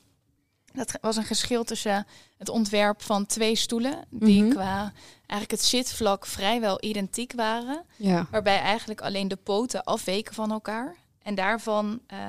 dat 0.73 0.97
was 1.01 1.15
een 1.15 1.23
geschil 1.23 1.63
tussen 1.63 2.07
het 2.37 2.49
ontwerp 2.49 3.01
van 3.01 3.25
twee 3.25 3.55
stoelen, 3.55 4.05
die 4.09 4.37
mm 4.37 4.43
-hmm. 4.43 4.53
qua 4.53 4.93
eigenlijk 5.27 5.51
het 5.51 5.63
zitvlak 5.63 6.25
vrijwel 6.25 6.83
identiek 6.83 7.33
waren. 7.33 7.85
Ja. 7.95 8.27
Waarbij 8.31 8.59
eigenlijk 8.59 9.01
alleen 9.01 9.27
de 9.27 9.35
poten 9.35 9.83
afweken 9.83 10.33
van 10.33 10.51
elkaar. 10.51 10.95
En 11.21 11.35
daarvan 11.35 12.01
uh, 12.13 12.19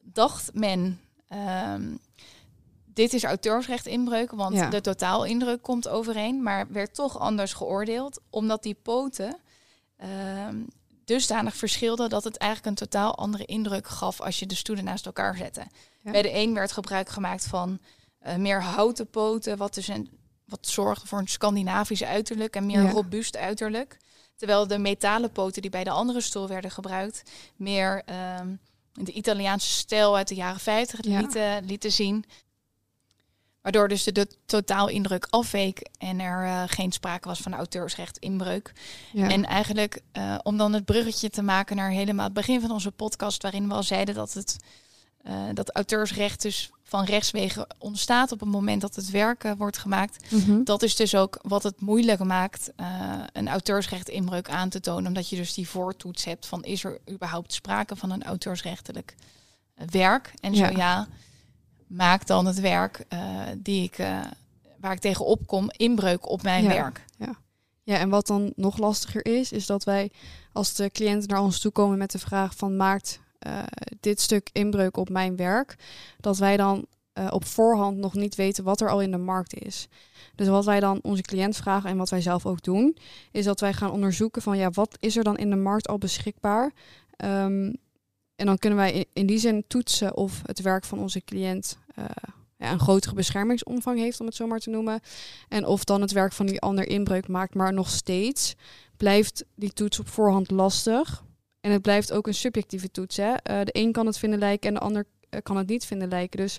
dacht 0.00 0.50
men, 0.54 1.00
um, 1.72 1.98
dit 2.84 3.12
is 3.12 3.24
auteursrecht 3.24 3.86
inbreuk, 3.86 4.30
want 4.30 4.54
ja. 4.54 4.70
de 4.70 4.80
totaalindruk 4.80 5.62
komt 5.62 5.88
overeen. 5.88 6.42
Maar 6.42 6.72
werd 6.72 6.94
toch 6.94 7.18
anders 7.18 7.52
geoordeeld, 7.52 8.20
omdat 8.30 8.62
die 8.62 8.76
poten 8.82 9.36
um, 10.48 10.68
dusdanig 11.10 11.56
verschilden 11.56 12.08
dat 12.08 12.24
het 12.24 12.36
eigenlijk 12.36 12.70
een 12.70 12.86
totaal 12.86 13.14
andere 13.14 13.44
indruk 13.44 13.88
gaf 13.88 14.20
als 14.20 14.38
je 14.38 14.46
de 14.46 14.54
stoelen 14.54 14.84
naast 14.84 15.06
elkaar 15.06 15.36
zette. 15.36 15.66
Ja. 16.02 16.10
Bij 16.10 16.22
de 16.22 16.34
een 16.34 16.54
werd 16.54 16.72
gebruik 16.72 17.08
gemaakt 17.08 17.46
van 17.46 17.78
uh, 18.26 18.34
meer 18.34 18.62
houten 18.62 19.10
poten, 19.10 19.56
wat 19.56 19.74
dus 19.74 19.88
een, 19.88 20.10
wat 20.44 20.66
zorgde 20.66 21.06
voor 21.06 21.18
een 21.18 21.28
Scandinavisch 21.28 22.04
uiterlijk 22.04 22.56
en 22.56 22.66
meer 22.66 22.82
ja. 22.82 22.90
robuust 22.90 23.36
uiterlijk. 23.36 23.96
Terwijl 24.36 24.66
de 24.66 24.78
metalen 24.78 25.32
poten 25.32 25.62
die 25.62 25.70
bij 25.70 25.84
de 25.84 25.90
andere 25.90 26.20
stoel 26.20 26.48
werden 26.48 26.70
gebruikt, 26.70 27.22
meer 27.56 28.02
um, 28.40 28.60
de 28.92 29.12
Italiaanse 29.12 29.70
stijl 29.70 30.16
uit 30.16 30.28
de 30.28 30.34
jaren 30.34 30.60
50 30.60 31.04
ja. 31.04 31.18
lieten, 31.20 31.64
lieten 31.64 31.92
zien. 31.92 32.24
Waardoor 33.62 33.88
dus 33.88 34.04
de, 34.04 34.12
de 34.12 34.28
totaalindruk 34.46 35.26
afweek 35.30 35.88
en 35.98 36.20
er 36.20 36.44
uh, 36.44 36.62
geen 36.66 36.92
sprake 36.92 37.28
was 37.28 37.40
van 37.40 37.54
auteursrecht 37.54 38.18
inbreuk. 38.18 38.72
Ja. 39.12 39.28
En 39.28 39.44
eigenlijk 39.44 40.00
uh, 40.12 40.38
om 40.42 40.56
dan 40.56 40.72
het 40.72 40.84
bruggetje 40.84 41.30
te 41.30 41.42
maken 41.42 41.76
naar 41.76 41.90
helemaal 41.90 42.24
het 42.24 42.34
begin 42.34 42.60
van 42.60 42.70
onze 42.70 42.90
podcast, 42.90 43.42
waarin 43.42 43.68
we 43.68 43.74
al 43.74 43.82
zeiden 43.82 44.14
dat 44.14 44.32
het 44.32 44.56
uh, 45.26 45.32
dat 45.54 45.70
auteursrecht 45.70 46.42
dus 46.42 46.70
van 46.82 47.04
rechtswegen 47.04 47.66
ontstaat 47.78 48.32
op 48.32 48.40
het 48.40 48.48
moment 48.48 48.80
dat 48.80 48.96
het 48.96 49.10
werk 49.10 49.54
wordt 49.56 49.78
gemaakt. 49.78 50.30
Mm 50.30 50.42
-hmm. 50.44 50.64
Dat 50.64 50.82
is 50.82 50.96
dus 50.96 51.14
ook 51.14 51.38
wat 51.42 51.62
het 51.62 51.80
moeilijk 51.80 52.24
maakt 52.24 52.72
een 53.32 53.48
auteursrecht 53.48 54.08
inbreuk 54.08 54.48
aan 54.48 54.68
te 54.68 54.80
tonen. 54.80 55.06
Omdat 55.06 55.28
je 55.28 55.36
dus 55.36 55.54
die 55.54 55.68
voortoets 55.68 56.24
hebt 56.24 56.46
van 56.46 56.64
is 56.64 56.84
er 56.84 56.98
überhaupt 57.10 57.52
sprake 57.52 57.96
van 57.96 58.10
een 58.10 58.22
auteursrechtelijk 58.22 59.14
werk? 59.74 60.32
En 60.40 60.56
zo 60.56 60.64
ja, 60.64 60.70
ja 60.70 61.08
maakt 61.90 62.26
dan 62.26 62.46
het 62.46 62.60
werk 62.60 63.04
die 63.56 63.82
ik, 63.82 63.96
waar 64.80 64.92
ik 64.92 64.98
tegen 64.98 65.24
opkom 65.24 65.66
inbreuk 65.70 66.28
op 66.28 66.42
mijn 66.42 66.62
ja. 66.62 66.68
werk. 66.68 67.04
Ja. 67.18 67.34
ja, 67.82 67.96
en 67.96 68.08
wat 68.08 68.26
dan 68.26 68.52
nog 68.56 68.78
lastiger 68.78 69.26
is, 69.26 69.52
is 69.52 69.66
dat 69.66 69.84
wij 69.84 70.10
als 70.52 70.74
de 70.74 70.90
cliënten 70.90 71.28
naar 71.28 71.42
ons 71.42 71.60
toe 71.60 71.72
komen 71.72 71.98
met 71.98 72.10
de 72.10 72.18
vraag 72.18 72.56
van 72.56 72.76
maakt 72.76 73.20
uh, 73.46 73.62
dit 74.00 74.20
stuk 74.20 74.50
inbreuk 74.52 74.96
op 74.96 75.08
mijn 75.08 75.36
werk, 75.36 75.76
dat 76.20 76.38
wij 76.38 76.56
dan 76.56 76.86
uh, 77.14 77.28
op 77.30 77.44
voorhand 77.44 77.96
nog 77.96 78.14
niet 78.14 78.34
weten 78.34 78.64
wat 78.64 78.80
er 78.80 78.90
al 78.90 79.00
in 79.00 79.10
de 79.10 79.18
markt 79.18 79.54
is. 79.54 79.88
Dus 80.34 80.48
wat 80.48 80.64
wij 80.64 80.80
dan 80.80 80.98
onze 81.02 81.22
cliënt 81.22 81.56
vragen 81.56 81.90
en 81.90 81.96
wat 81.96 82.10
wij 82.10 82.20
zelf 82.20 82.46
ook 82.46 82.62
doen, 82.62 82.96
is 83.30 83.44
dat 83.44 83.60
wij 83.60 83.72
gaan 83.72 83.90
onderzoeken 83.90 84.42
van 84.42 84.58
ja, 84.58 84.70
wat 84.70 84.96
is 85.00 85.16
er 85.16 85.24
dan 85.24 85.36
in 85.36 85.50
de 85.50 85.56
markt 85.56 85.88
al 85.88 85.98
beschikbaar? 85.98 86.72
Um, 87.24 87.76
en 88.40 88.46
dan 88.46 88.58
kunnen 88.58 88.78
wij 88.78 89.06
in, 89.12 89.26
die 89.26 89.38
zin 89.38 89.64
toetsen 89.66 90.16
of 90.16 90.40
het 90.44 90.60
werk 90.60 90.84
van 90.84 90.98
onze 90.98 91.24
cliënt 91.24 91.78
uh, 91.98 92.04
ja, 92.56 92.72
een 92.72 92.80
grotere 92.80 93.14
beschermingsomvang 93.14 93.98
heeft, 93.98 94.20
om 94.20 94.26
het 94.26 94.34
zo 94.34 94.46
maar 94.46 94.58
te 94.58 94.70
noemen. 94.70 95.00
En 95.48 95.66
of 95.66 95.84
dan 95.84 96.00
het 96.00 96.12
werk 96.12 96.32
van 96.32 96.46
die 96.46 96.60
ander 96.60 96.88
inbreuk 96.88 97.28
maakt, 97.28 97.54
maar 97.54 97.72
nog 97.72 97.90
steeds 97.90 98.54
blijft 98.96 99.44
die 99.54 99.72
toets 99.72 99.98
op 99.98 100.08
voorhand 100.08 100.50
lastig. 100.50 101.24
En 101.60 101.70
het 101.70 101.82
blijft 101.82 102.12
ook 102.12 102.26
een 102.26 102.34
subjectieve 102.34 102.90
toets. 102.90 103.16
Hè? 103.16 103.28
Uh, 103.28 103.36
de 103.42 103.70
een 103.72 103.92
kan 103.92 104.06
het 104.06 104.18
vinden 104.18 104.38
lijken 104.38 104.68
en 104.68 104.74
de 104.74 104.80
ander 104.80 105.06
uh, 105.30 105.40
kan 105.42 105.56
het 105.56 105.68
niet 105.68 105.84
vinden 105.84 106.08
lijken. 106.08 106.38
Dus 106.38 106.58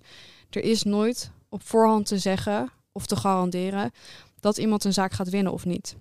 er 0.50 0.64
is 0.64 0.84
nooit 0.84 1.32
op 1.50 1.64
voorhand 1.64 2.06
te 2.06 2.18
zeggen 2.18 2.72
of 2.92 3.06
te 3.06 3.16
garanderen 3.16 3.92
dat 4.40 4.58
iemand 4.58 4.84
een 4.84 4.94
zaak 4.94 5.12
gaat 5.12 5.30
winnen 5.30 5.54
of 5.54 5.66
niet. 5.66 5.96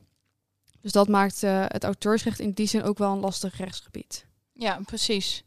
Dus 0.81 0.93
dat 0.93 1.09
maakt 1.09 1.41
het 1.41 1.85
auteursrecht 1.85 2.39
in 2.39 2.53
die 2.53 2.67
zin 2.67 2.83
ook 2.83 2.99
wel 2.99 3.13
een 3.13 3.21
lastig 3.21 3.57
rechtsgebied. 3.57 4.27
Ja, 4.53 4.81
precies. 4.85 5.45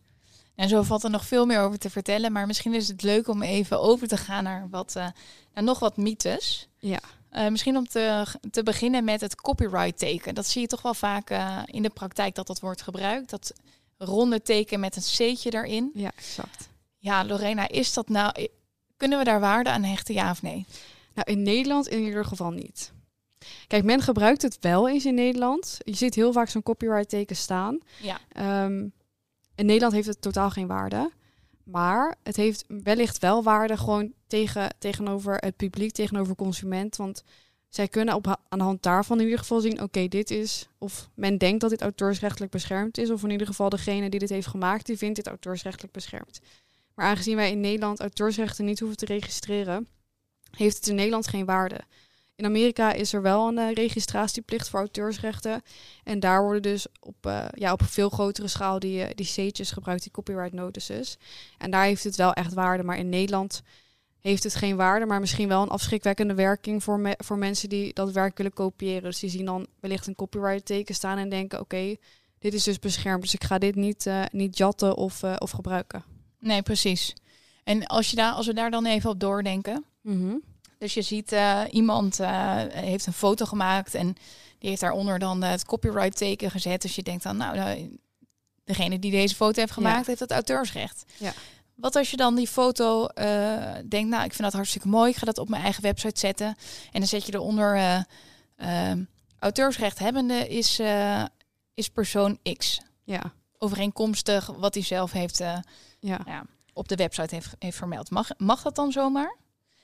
En 0.55 0.69
zo 0.69 0.81
valt 0.81 1.03
er 1.03 1.09
nog 1.09 1.25
veel 1.25 1.45
meer 1.45 1.59
over 1.59 1.79
te 1.79 1.89
vertellen. 1.89 2.31
Maar 2.31 2.45
misschien 2.45 2.73
is 2.73 2.87
het 2.87 3.01
leuk 3.01 3.27
om 3.27 3.41
even 3.41 3.81
over 3.81 4.07
te 4.07 4.17
gaan 4.17 4.43
naar, 4.43 4.67
wat, 4.69 4.93
naar 5.53 5.63
nog 5.63 5.79
wat 5.79 5.97
mythes. 5.97 6.67
Ja. 6.79 6.99
Uh, 7.31 7.47
misschien 7.47 7.77
om 7.77 7.87
te, 7.87 8.25
te 8.51 8.63
beginnen 8.63 9.03
met 9.03 9.21
het 9.21 9.35
copyright 9.35 9.97
teken. 9.97 10.35
Dat 10.35 10.47
zie 10.47 10.61
je 10.61 10.67
toch 10.67 10.81
wel 10.81 10.93
vaak 10.93 11.31
uh, 11.31 11.59
in 11.65 11.81
de 11.81 11.89
praktijk 11.89 12.35
dat 12.35 12.47
dat 12.47 12.59
wordt 12.59 12.81
gebruikt. 12.81 13.29
Dat 13.29 13.53
ronde 13.97 14.41
teken 14.41 14.79
met 14.79 14.95
een 14.95 15.01
C'tje 15.01 15.53
erin. 15.53 15.91
Ja, 15.93 16.11
exact. 16.15 16.69
Ja, 16.97 17.25
Lorena, 17.25 17.69
is 17.69 17.93
dat 17.93 18.09
nou... 18.09 18.47
Kunnen 18.97 19.17
we 19.17 19.23
daar 19.23 19.39
waarde 19.39 19.69
aan 19.69 19.83
hechten, 19.83 20.13
ja 20.13 20.31
of 20.31 20.41
nee? 20.41 20.65
Nou, 21.13 21.31
in 21.31 21.41
Nederland 21.41 21.87
in 21.87 22.03
ieder 22.03 22.25
geval 22.25 22.51
niet. 22.51 22.91
Kijk, 23.67 23.83
men 23.83 24.01
gebruikt 24.01 24.41
het 24.41 24.57
wel 24.59 24.89
eens 24.89 25.05
in 25.05 25.15
Nederland. 25.15 25.77
Je 25.79 25.95
ziet 25.95 26.15
heel 26.15 26.31
vaak 26.31 26.49
zo'n 26.49 26.63
copyright 26.63 27.09
teken 27.09 27.35
staan. 27.35 27.79
Ja. 28.01 28.19
Um, 28.65 28.93
in 29.55 29.65
Nederland 29.65 29.93
heeft 29.93 30.07
het 30.07 30.21
totaal 30.21 30.49
geen 30.49 30.67
waarde. 30.67 31.11
Maar 31.63 32.15
het 32.23 32.35
heeft 32.35 32.63
wellicht 32.67 33.19
wel 33.19 33.43
waarde 33.43 33.77
gewoon 33.77 34.13
tegen, 34.27 34.75
tegenover 34.79 35.35
het 35.35 35.55
publiek, 35.55 35.91
tegenover 35.91 36.35
consument. 36.35 36.95
Want 36.95 37.23
zij 37.69 37.87
kunnen 37.87 38.15
op, 38.15 38.27
aan 38.27 38.57
de 38.59 38.63
hand 38.63 38.83
daarvan 38.83 39.17
in 39.17 39.23
ieder 39.23 39.39
geval 39.39 39.59
zien, 39.59 39.81
oké, 39.81 40.07
dit 40.07 40.31
is, 40.31 40.69
of 40.77 41.09
men 41.13 41.37
denkt 41.37 41.61
dat 41.61 41.69
dit 41.69 41.81
auteursrechtelijk 41.81 42.51
beschermd 42.51 42.97
is, 42.97 43.09
of 43.09 43.23
in 43.23 43.29
ieder 43.29 43.47
geval 43.47 43.69
degene 43.69 44.09
die 44.09 44.19
dit 44.19 44.29
heeft 44.29 44.47
gemaakt, 44.47 44.85
die 44.85 44.97
vindt 44.97 45.15
dit 45.15 45.27
auteursrechtelijk 45.27 45.93
beschermd. 45.93 46.41
Maar 46.95 47.05
aangezien 47.05 47.35
wij 47.35 47.51
in 47.51 47.59
Nederland 47.59 47.99
auteursrechten 47.99 48.65
niet 48.65 48.79
hoeven 48.79 48.97
te 48.97 49.05
registreren, 49.05 49.87
heeft 50.51 50.75
het 50.75 50.87
in 50.87 50.95
Nederland 50.95 51.27
geen 51.27 51.45
waarde. 51.45 51.79
In 52.43 52.49
Amerika 52.49 52.93
is 52.93 53.13
er 53.13 53.21
wel 53.21 53.47
een 53.47 53.57
uh, 53.57 53.73
registratieplicht 53.73 54.69
voor 54.69 54.79
auteursrechten. 54.79 55.61
En 56.03 56.19
daar 56.19 56.41
worden 56.43 56.61
dus 56.61 56.85
op, 56.99 57.25
uh, 57.25 57.45
ja, 57.53 57.71
op 57.71 57.81
een 57.81 57.87
veel 57.87 58.09
grotere 58.09 58.47
schaal 58.47 58.79
die, 58.79 58.99
uh, 58.99 59.07
die 59.15 59.25
C'tjes 59.25 59.71
gebruikt, 59.71 60.03
die 60.03 60.11
copyright 60.11 60.53
notices. 60.53 61.17
En 61.57 61.71
daar 61.71 61.83
heeft 61.83 62.03
het 62.03 62.15
wel 62.15 62.33
echt 62.33 62.53
waarde. 62.53 62.83
Maar 62.83 62.97
in 62.97 63.09
Nederland 63.09 63.61
heeft 64.19 64.43
het 64.43 64.55
geen 64.55 64.75
waarde, 64.75 65.05
maar 65.05 65.19
misschien 65.19 65.47
wel 65.47 65.61
een 65.61 65.69
afschrikwekkende 65.69 66.33
werking 66.33 66.83
voor, 66.83 66.99
me 66.99 67.17
voor 67.17 67.37
mensen 67.37 67.69
die 67.69 67.93
dat 67.93 68.11
werk 68.11 68.37
willen 68.37 68.53
kopiëren. 68.53 69.03
Dus 69.03 69.19
die 69.19 69.29
zien 69.29 69.45
dan 69.45 69.67
wellicht 69.79 70.07
een 70.07 70.15
copyright 70.15 70.65
teken 70.65 70.95
staan 70.95 71.17
en 71.17 71.29
denken: 71.29 71.59
oké, 71.59 71.95
dit 72.39 72.53
is 72.53 72.63
dus 72.63 72.79
beschermd, 72.79 73.21
dus 73.21 73.33
ik 73.33 73.43
ga 73.43 73.57
dit 73.57 73.75
niet, 73.75 74.05
uh, 74.05 74.23
niet 74.31 74.57
jatten 74.57 74.97
of, 74.97 75.23
uh, 75.23 75.35
of 75.37 75.51
gebruiken. 75.51 76.03
Nee, 76.39 76.61
precies. 76.61 77.13
En 77.63 77.85
als, 77.85 78.09
je 78.09 78.15
daar, 78.15 78.31
als 78.31 78.45
we 78.45 78.53
daar 78.53 78.71
dan 78.71 78.85
even 78.85 79.09
op 79.09 79.19
doordenken. 79.19 79.85
Mm 80.01 80.41
Dus 80.83 80.93
je 80.93 81.01
ziet 81.01 81.31
uh, 81.31 81.61
iemand 81.71 82.17
heeft 82.71 83.05
een 83.05 83.13
foto 83.13 83.45
gemaakt 83.45 83.93
en 83.93 84.15
die 84.59 84.69
heeft 84.69 84.81
daaronder 84.81 85.19
dan 85.19 85.41
het 85.43 85.65
copyright 85.65 86.17
teken 86.17 86.51
gezet. 86.51 86.81
Dus 86.81 86.95
je 86.95 87.03
denkt 87.03 87.23
dan, 87.23 87.37
nou, 87.37 87.57
nou 87.57 87.97
degene 88.63 88.99
die 88.99 89.11
deze 89.11 89.35
foto 89.35 89.59
heeft 89.59 89.73
gemaakt, 89.73 90.07
heeft 90.07 90.19
het 90.19 90.31
auteursrecht. 90.31 91.05
Ja. 91.17 91.33
Wat 91.75 91.95
als 91.95 92.11
je 92.11 92.17
dan 92.17 92.35
die 92.35 92.47
foto 92.47 93.07
denkt, 93.85 94.09
nou, 94.09 94.23
ik 94.23 94.33
vind 94.33 94.43
dat 94.43 94.53
hartstikke 94.53 94.87
mooi, 94.87 95.09
ik 95.09 95.15
ga 95.15 95.25
dat 95.25 95.37
op 95.37 95.49
mijn 95.49 95.63
eigen 95.63 95.83
website 95.83 96.19
zetten. 96.19 96.47
En 96.91 96.99
dan 96.99 97.07
zet 97.07 97.25
je 97.25 97.33
eronder 97.33 98.03
uh, 98.57 98.91
auteursrechthebbende 99.39 100.47
is, 100.47 100.81
is 101.73 101.89
persoon 101.89 102.39
X. 102.57 102.79
Ja. 103.03 103.21
Overeenkomstig 103.57 104.45
wat 104.45 104.73
hij 104.73 104.83
zelf 104.83 105.11
heeft 105.11 105.37
ja. 105.37 105.61
ja. 105.99 106.45
op 106.73 106.87
de 106.87 106.95
website 106.95 107.35
heeft, 107.35 107.55
heeft 107.59 107.77
vermeld. 107.77 108.09
Mag, 108.09 108.29
mag 108.37 108.61
dat 108.61 108.75
dan 108.75 108.91
zomaar? 108.91 109.41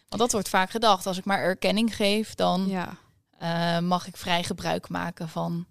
Want 0.10 0.22
dat 0.22 0.32
wordt 0.32 0.50
vaak 0.50 0.69
gedacht. 0.69 1.06
Als 1.06 1.17
ik 1.17 1.26
maar 1.26 1.39
erkenning 1.39 1.95
geef, 1.95 2.36
dan 2.36 2.67
ja. 2.67 3.80
mag 3.80 4.08
ik 4.08 4.17
vrij 4.17 4.43
gebruik 4.43 4.89
maken 4.89 5.30
van 5.30 5.67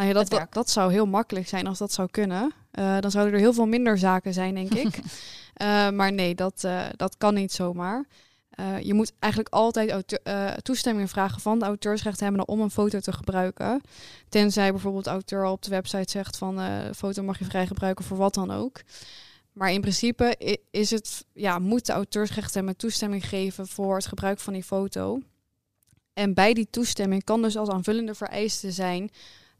nou 0.00 0.08
ja, 0.08 0.14
dat, 0.14 0.30
dat, 0.30 0.52
dat, 0.52 0.70
zou 0.70 0.92
heel 0.92 1.06
makkelijk 1.06 1.48
zijn 1.48 1.66
als 1.66 1.78
dat 1.78 1.92
zou 1.92 2.08
kunnen. 2.10 2.52
Uh, 2.78 2.98
dan 3.00 3.10
zouden 3.10 3.34
er 3.34 3.40
heel 3.40 3.52
veel 3.52 3.66
minder 3.66 3.98
zaken 3.98 4.32
zijn, 4.32 4.54
denk 4.54 4.74
ik. 4.74 4.96
uh, 4.96 5.90
maar 5.98 6.12
nee, 6.12 6.34
dat, 6.34 6.68
dat 6.96 7.16
kan 7.18 7.34
niet 7.34 7.52
zomaar. 7.52 8.06
je 8.80 8.94
moet 8.94 9.12
eigenlijk 9.18 9.54
altijd 9.54 10.20
toestemming 10.62 11.10
vragen 11.10 11.40
van 11.40 11.58
de 11.58 11.64
auteursrechthebbende 11.64 12.46
om 12.46 12.60
een 12.60 12.70
foto 12.70 13.00
te 13.00 13.12
gebruiken. 13.12 13.80
Tenzij 14.28 14.70
bijvoorbeeld 14.70 15.04
de 15.04 15.10
auteur 15.10 15.44
op 15.44 15.62
de 15.62 15.70
website 15.70 16.10
zegt 16.10 16.36
van 16.36 16.56
de 16.56 16.90
foto 16.96 17.22
mag 17.22 17.38
je 17.38 17.44
vrij 17.44 17.66
gebruiken 17.66 18.04
voor 18.04 18.16
wat 18.16 18.34
dan 18.34 18.50
ook. 18.50 18.80
Maar 19.60 19.72
in 19.72 19.80
principe 19.80 20.58
is 20.70 20.90
het, 20.90 21.24
ja, 21.32 21.58
moet 21.58 21.86
de 21.86 21.92
auteursrechthebbende 21.92 22.78
toestemming 22.78 23.28
geven 23.28 23.66
voor 23.66 23.96
het 23.96 24.06
gebruik 24.06 24.38
van 24.38 24.52
die 24.52 24.62
foto. 24.62 25.20
En 26.12 26.34
bij 26.34 26.52
die 26.54 26.70
toestemming 26.70 27.24
kan 27.24 27.42
dus 27.42 27.56
als 27.56 27.68
aanvullende 27.68 28.14
vereiste 28.14 28.72
zijn 28.72 29.10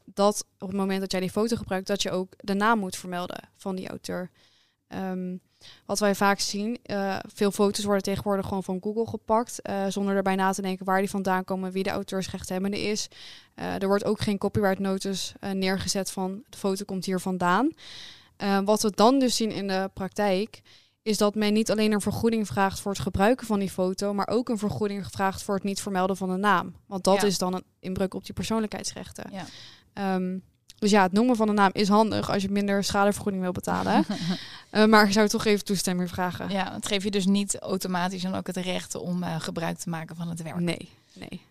dat 0.05 0.45
op 0.59 0.67
het 0.67 0.77
moment 0.77 0.99
dat 0.99 1.11
jij 1.11 1.19
die 1.19 1.29
foto 1.29 1.55
gebruikt, 1.55 1.87
dat 1.87 2.01
je 2.01 2.11
ook 2.11 2.33
de 2.37 2.53
naam 2.53 2.79
moet 2.79 2.95
vermelden 2.95 3.49
van 3.55 3.75
die 3.75 3.87
auteur. 3.87 4.29
Um, 4.87 5.41
wat 5.85 5.99
wij 5.99 6.15
vaak 6.15 6.39
zien, 6.39 6.77
uh, 6.85 7.17
veel 7.33 7.51
foto's 7.51 7.85
worden 7.85 8.03
tegenwoordig 8.03 8.47
gewoon 8.47 8.63
van 8.63 8.81
Google 8.81 9.07
gepakt, 9.07 9.59
uh, 9.69 9.85
zonder 9.87 10.15
erbij 10.15 10.35
na 10.35 10.51
te 10.51 10.61
denken 10.61 10.85
waar 10.85 10.99
die 10.99 11.09
vandaan 11.09 11.43
komen, 11.43 11.71
wie 11.71 11.83
de 11.83 11.89
auteursrechthebbende 11.89 12.81
is. 12.81 13.07
Uh, 13.55 13.81
er 13.81 13.87
wordt 13.87 14.05
ook 14.05 14.21
geen 14.21 14.37
copyright 14.37 14.79
notice 14.79 15.33
neergezet 15.53 16.11
van 16.11 16.43
de 16.49 16.57
foto 16.57 16.85
komt 16.85 17.05
hier 17.05 17.19
vandaan. 17.19 17.73
Wat 18.65 18.81
we 18.81 18.91
dan 18.95 19.19
dus 19.19 19.35
zien 19.35 19.51
in 19.51 19.67
de 19.67 19.89
praktijk, 19.93 20.61
is 21.03 21.17
dat 21.17 21.35
men 21.35 21.53
niet 21.53 21.71
alleen 21.71 21.91
een 21.91 22.01
vergoeding 22.01 22.47
vraagt 22.47 22.79
voor 22.79 22.91
het 22.91 23.01
gebruiken 23.01 23.47
van 23.47 23.59
die 23.59 23.69
foto, 23.69 24.13
maar 24.13 24.27
ook 24.27 24.49
een 24.49 24.57
vergoeding 24.57 25.05
vraagt 25.07 25.43
voor 25.43 25.55
het 25.55 25.63
niet 25.63 25.81
vermelden 25.81 26.17
van 26.17 26.29
de 26.29 26.37
naam. 26.37 26.75
Want 26.85 27.03
dat 27.03 27.21
Ja. 27.21 27.27
is 27.27 27.37
dan 27.37 27.53
een 27.53 27.63
inbreuk 27.79 28.13
op 28.13 28.25
die 28.25 28.33
persoonlijkheidsrechten. 28.33 29.29
Ja. 29.31 29.45
Ehm, 29.93 30.37
dus 30.77 30.91
ja, 30.91 31.01
het 31.01 31.11
noemen 31.11 31.35
van 31.35 31.47
de 31.47 31.53
naam 31.53 31.69
is 31.73 31.87
handig 31.87 32.31
als 32.31 32.41
je 32.41 32.49
minder 32.51 32.83
schadevergoeding 32.83 33.43
wil 33.43 33.51
betalen. 33.51 34.05
Eh, 34.69 34.85
maar 34.85 35.05
ik 35.05 35.11
zou 35.11 35.27
toch 35.27 35.45
even 35.45 35.65
toestemming 35.65 36.09
vragen. 36.09 36.49
Ja, 36.49 36.73
het 36.73 36.85
geeft 36.87 37.03
je 37.03 37.11
dus 37.11 37.25
niet 37.25 37.59
automatisch 37.59 38.21
dan 38.21 38.35
ook 38.35 38.47
het 38.47 38.57
recht 38.57 38.95
om 38.95 39.23
eh, 39.23 39.35
gebruik 39.39 39.77
te 39.77 39.89
maken 39.89 40.15
van 40.15 40.29
het 40.29 40.41
werk. 40.41 40.59
Nee, 40.59 40.89
nee. 41.13 41.41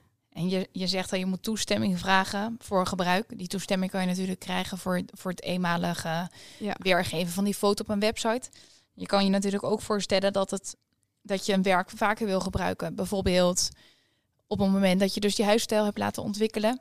En 0.40 0.48
je, 0.48 0.68
je 0.72 0.86
zegt 0.86 1.10
dat 1.10 1.18
je 1.18 1.26
moet 1.26 1.42
toestemming 1.42 1.98
vragen 1.98 2.56
voor 2.58 2.86
gebruik. 2.86 3.38
Die 3.38 3.46
toestemming 3.46 3.90
kan 3.90 4.00
je 4.00 4.06
natuurlijk 4.06 4.40
krijgen 4.40 4.78
voor, 4.78 5.02
voor 5.12 5.30
het 5.30 5.42
eenmalige 5.42 6.30
Ja. 6.58 6.74
weergeven 6.78 7.32
van 7.32 7.44
die 7.44 7.54
foto 7.54 7.82
op 7.82 7.88
een 7.88 8.00
website. 8.00 8.48
Je 8.94 9.06
kan 9.06 9.24
je 9.24 9.30
natuurlijk 9.30 9.62
ook 9.64 9.80
voorstellen 9.82 10.32
dat, 10.32 10.50
het, 10.50 10.76
dat 11.22 11.46
je 11.46 11.52
een 11.52 11.62
werk 11.62 11.90
vaker 11.94 12.26
wil 12.26 12.40
gebruiken. 12.40 12.94
Bijvoorbeeld 12.94 13.68
op 14.46 14.60
een 14.60 14.70
moment 14.70 15.00
dat 15.00 15.14
je 15.14 15.20
dus 15.20 15.34
die 15.34 15.44
huisstijl 15.44 15.84
hebt 15.84 15.98
laten 15.98 16.22
ontwikkelen. 16.22 16.80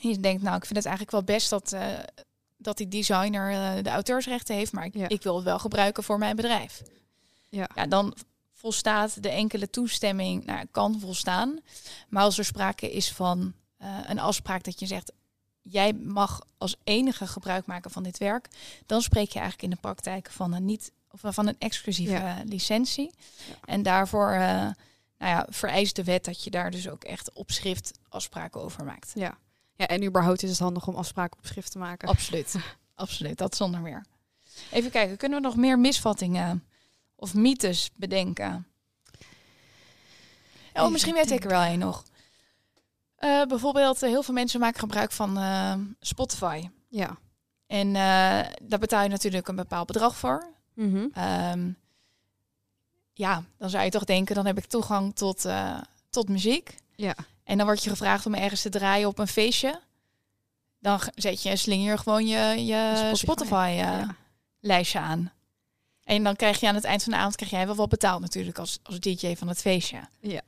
En 0.00 0.08
je 0.08 0.18
denkt, 0.20 0.42
nou, 0.42 0.56
ik 0.56 0.64
vind 0.64 0.76
het 0.76 0.86
eigenlijk 0.86 1.16
wel 1.16 1.36
best 1.36 1.50
dat, 1.50 1.72
eh, 1.72 1.86
dat 2.56 2.76
die 2.76 2.88
designer 2.88 3.50
eh, 3.52 3.82
de 3.82 3.90
auteursrechten 3.90 4.54
heeft, 4.54 4.72
maar 4.72 4.84
ik, 4.84 4.94
Ja. 4.94 5.08
ik 5.08 5.22
wil 5.22 5.34
het 5.36 5.44
wel 5.44 5.58
gebruiken 5.58 6.02
voor 6.04 6.18
mijn 6.18 6.36
bedrijf. 6.36 6.82
Ja. 7.48 7.68
ja, 7.74 7.86
dan 7.86 8.14
volstaat 8.64 9.22
de 9.22 9.28
enkele 9.28 9.70
toestemming, 9.70 10.44
nou, 10.44 10.66
kan 10.70 11.00
volstaan. 11.00 11.58
Maar 12.08 12.22
als 12.22 12.38
er 12.38 12.44
sprake 12.44 12.92
is 12.92 13.12
van 13.12 13.52
eh, 13.76 13.98
een 14.06 14.18
afspraak 14.18 14.64
dat 14.64 14.80
je 14.80 14.86
zegt, 14.86 15.12
jij 15.62 15.92
mag 15.92 16.40
als 16.58 16.76
enige 16.84 17.26
gebruik 17.26 17.66
maken 17.66 17.90
van 17.90 18.02
dit 18.02 18.18
werk, 18.18 18.48
dan 18.86 19.02
spreek 19.02 19.28
je 19.30 19.38
eigenlijk 19.38 19.62
in 19.62 19.70
de 19.70 19.80
praktijk 19.80 20.30
van 20.30 20.52
een 20.52 20.64
niet 20.64 20.92
of 21.10 21.20
van 21.34 21.46
een 21.46 21.58
exclusieve 21.58 22.12
Ja. 22.12 22.42
licentie. 22.44 23.10
Ja. 23.48 23.54
En 23.64 23.82
daarvoor 23.82 24.30
eh, 24.30 24.38
nou 24.38 24.74
ja, 25.18 25.46
vereist 25.48 25.96
de 25.96 26.04
wet 26.04 26.24
dat 26.24 26.44
je 26.44 26.50
daar 26.50 26.70
dus 26.70 26.88
ook 26.88 27.04
echt 27.04 27.32
op 27.32 27.50
schrift 27.50 27.98
afspraken 28.08 28.60
over 28.60 28.84
maakt. 28.84 29.12
Ja. 29.14 29.38
ja, 29.76 29.86
en 29.86 30.04
überhaupt 30.04 30.42
is 30.42 30.50
het 30.50 30.58
handig 30.58 30.86
om 30.86 30.94
afspraken 30.94 31.38
op 31.38 31.46
schrift 31.46 31.70
te 31.72 31.78
maken. 31.78 32.08
Absoluut. 32.08 32.54
Absoluut, 32.94 33.38
dat 33.38 33.56
zonder 33.56 33.80
meer. 33.80 34.04
Even 34.70 34.90
kijken, 34.90 35.16
kunnen 35.16 35.40
we 35.40 35.46
nog 35.46 35.56
meer 35.56 35.78
misvattingen 35.78 36.64
of 37.16 37.34
mythes 37.34 37.90
bedenken? 37.94 38.66
Oh, 40.74 40.90
misschien 40.90 41.14
weet 41.14 41.30
ik 41.30 41.44
er 41.44 41.50
wel 41.50 41.62
een 41.62 41.78
nog. 41.78 42.04
Eh, 43.16 43.42
bijvoorbeeld, 43.42 44.02
eh, 44.02 44.08
heel 44.08 44.22
veel 44.22 44.34
mensen 44.34 44.60
maken 44.60 44.80
gebruik 44.80 45.12
van 45.12 45.38
eh, 45.38 45.74
Spotify. 46.00 46.68
Ja. 46.88 47.16
En 47.66 47.92
daar 48.62 48.78
betaal 48.78 49.02
je 49.02 49.08
natuurlijk 49.08 49.48
een 49.48 49.56
bepaald 49.56 49.86
bedrag 49.86 50.16
voor. 50.16 50.52
Ehm, 51.12 51.70
ja, 53.12 53.42
dan 53.58 53.70
zou 53.70 53.84
je 53.84 53.90
toch 53.90 54.04
denken, 54.04 54.34
dan 54.34 54.46
heb 54.46 54.58
ik 54.58 54.64
toegang 54.64 55.14
tot, 55.16 55.46
tot 56.10 56.28
muziek. 56.28 56.74
Ja. 56.96 57.14
En 57.44 57.56
dan 57.56 57.66
word 57.66 57.84
je 57.84 57.90
gevraagd 57.90 58.26
om 58.26 58.34
ergens 58.34 58.62
te 58.62 58.68
draaien 58.68 59.08
op 59.08 59.18
een 59.18 59.28
feestje. 59.28 59.80
Dan 60.78 61.00
zet 61.14 61.42
je, 61.42 61.56
slinger 61.56 61.90
je 61.90 61.98
gewoon 61.98 62.26
je, 62.26 62.64
je 62.64 62.92
Spotify. 62.96 63.22
Spotify-lijstje 63.22 64.98
Ja. 64.98 65.04
aan. 65.04 65.32
En 66.04 66.24
dan 66.24 66.36
krijg 66.36 66.60
je 66.60 66.68
aan 66.68 66.74
het 66.74 66.84
eind 66.84 67.02
van 67.02 67.12
de 67.12 67.18
avond 67.18 67.36
krijg 67.36 67.50
jij 67.50 67.66
wel 67.66 67.74
wat 67.74 67.88
betaald 67.88 68.20
natuurlijk 68.20 68.58
als, 68.58 68.78
als 68.82 69.00
DJ 69.00 69.34
van 69.34 69.48
het 69.48 69.60
feestje. 69.60 70.00
Ja. 70.20 70.42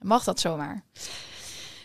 Mag 0.00 0.24
dat 0.24 0.40
zomaar? 0.40 0.82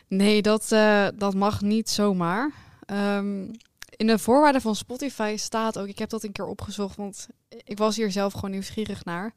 Nee, 0.08 0.42
dat, 0.42 0.72
eh, 0.72 1.08
dat 1.16 1.34
mag 1.34 1.62
niet 1.62 1.90
zomaar. 1.90 2.52
Ehm, 2.86 3.54
in 3.90 4.08
de 4.08 4.20
voorwaarden 4.20 4.62
van 4.62 4.76
Spotify 4.76 5.36
staat 5.38 5.80
ook, 5.80 5.88
ik 5.88 6.00
heb 6.00 6.10
dat 6.10 6.24
een 6.24 6.32
keer 6.32 6.46
opgezocht, 6.46 6.96
want 6.96 7.28
ik 7.64 7.78
was 7.78 7.96
hier 7.96 8.12
zelf 8.12 8.34
gewoon 8.34 8.52
nieuwsgierig 8.52 9.06
naar. 9.06 9.34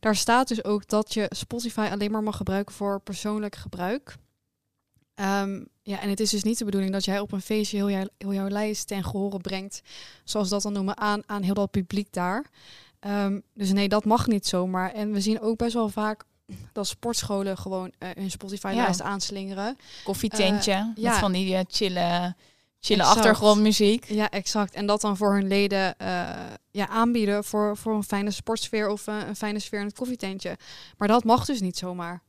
Daar 0.00 0.16
staat 0.16 0.48
dus 0.48 0.64
ook 0.64 0.88
dat 0.88 1.14
je 1.14 1.26
Spotify 1.28 1.88
alleen 1.90 2.10
maar 2.10 2.22
mag 2.22 2.36
gebruiken 2.36 2.74
voor 2.74 3.00
persoonlijk 3.00 3.56
gebruik. 3.56 4.16
Ehm, 5.14 5.64
ja, 5.86 6.00
en 6.00 6.08
het 6.08 6.20
is 6.20 6.30
dus 6.30 6.42
niet 6.42 6.58
de 6.58 6.64
bedoeling 6.64 6.92
dat 6.92 7.04
jij 7.04 7.20
op 7.20 7.32
een 7.32 7.40
feestje 7.40 7.76
heel, 7.76 7.90
jou, 7.90 8.08
heel 8.18 8.32
jouw 8.32 8.48
lijst 8.48 8.86
ten 8.86 9.04
gehore 9.04 9.38
brengt, 9.38 9.82
zoals 10.24 10.48
dat 10.48 10.62
dan 10.62 10.72
noemen, 10.72 10.96
aan, 10.96 11.22
aan 11.26 11.42
heel 11.42 11.54
dat 11.54 11.70
publiek 11.70 12.12
daar. 12.12 12.44
Ehm, 13.00 13.40
dus 13.54 13.72
nee, 13.72 13.88
dat 13.88 14.04
mag 14.04 14.26
niet 14.26 14.46
zomaar. 14.46 14.92
En 14.92 15.12
we 15.12 15.20
zien 15.20 15.40
ook 15.40 15.56
best 15.56 15.74
wel 15.74 15.88
vaak 15.88 16.24
dat 16.72 16.86
sportscholen 16.86 17.58
gewoon 17.58 17.92
eh, 17.98 18.08
hun 18.14 18.30
Spotify-lijst 18.30 19.02
aanslingeren. 19.02 19.76
Koffietentje, 20.04 20.72
Eh, 20.72 20.86
met 20.86 20.96
ja. 20.96 21.18
van 21.18 21.32
die 21.32 21.54
eh, 21.54 21.64
chille, 21.68 22.34
chille 22.80 23.00
Exact. 23.02 23.18
achtergrondmuziek. 23.18 24.04
Ja, 24.04 24.30
exact. 24.30 24.74
En 24.74 24.86
dat 24.86 25.00
dan 25.00 25.16
voor 25.16 25.34
hun 25.34 25.46
leden 25.46 25.94
ja, 26.70 26.88
aanbieden 26.88 27.44
voor, 27.44 27.76
voor 27.76 27.94
een 27.94 28.04
fijne 28.04 28.30
sportsfeer 28.30 28.88
of 28.88 29.06
een 29.06 29.36
fijne 29.36 29.58
sfeer 29.58 29.80
in 29.80 29.86
het 29.86 29.96
koffietentje. 29.96 30.56
Maar 30.96 31.08
dat 31.08 31.24
mag 31.24 31.44
dus 31.44 31.60
niet 31.60 31.76
zomaar. 31.76 32.22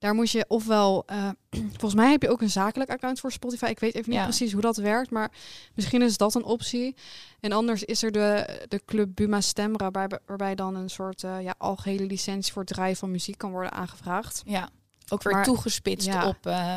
Daar 0.00 0.14
moet 0.14 0.30
je 0.30 0.44
ofwel, 0.48 1.02
eh, 1.06 1.28
volgens 1.78 1.94
mij 1.94 2.10
heb 2.10 2.22
je 2.22 2.28
ook 2.30 2.40
een 2.40 2.50
zakelijk 2.50 2.90
account 2.90 3.20
voor 3.20 3.32
Spotify. 3.32 3.64
Ik 3.64 3.78
weet 3.80 3.94
even 3.94 4.10
niet 4.10 4.18
Ja. 4.18 4.24
precies 4.24 4.52
hoe 4.52 4.60
dat 4.60 4.76
werkt, 4.76 5.10
maar 5.10 5.30
misschien 5.74 6.02
is 6.02 6.16
dat 6.16 6.34
een 6.34 6.44
optie. 6.44 6.96
En 7.40 7.52
anders 7.52 7.84
is 7.84 8.02
er 8.02 8.12
de, 8.12 8.60
de 8.68 8.82
Club 8.84 9.08
Buma 9.14 9.40
Stemra, 9.40 9.90
waarbij, 9.90 10.18
waarbij 10.26 10.54
dan 10.54 10.74
een 10.74 10.88
soort 10.90 11.24
eh, 11.24 11.42
ja, 11.42 11.54
algehele 11.58 12.04
licentie 12.06 12.52
voor 12.52 12.62
het 12.62 12.72
draaien 12.72 12.96
van 12.96 13.10
muziek 13.10 13.38
kan 13.38 13.50
worden 13.50 13.72
aangevraagd. 13.72 14.42
Ja, 14.44 14.68
ook 15.08 15.22
weer 15.22 15.32
Maar- 15.32 15.44
toegespitst 15.44 16.06
ja. 16.06 16.26
op 16.28 16.46
eh, 16.46 16.76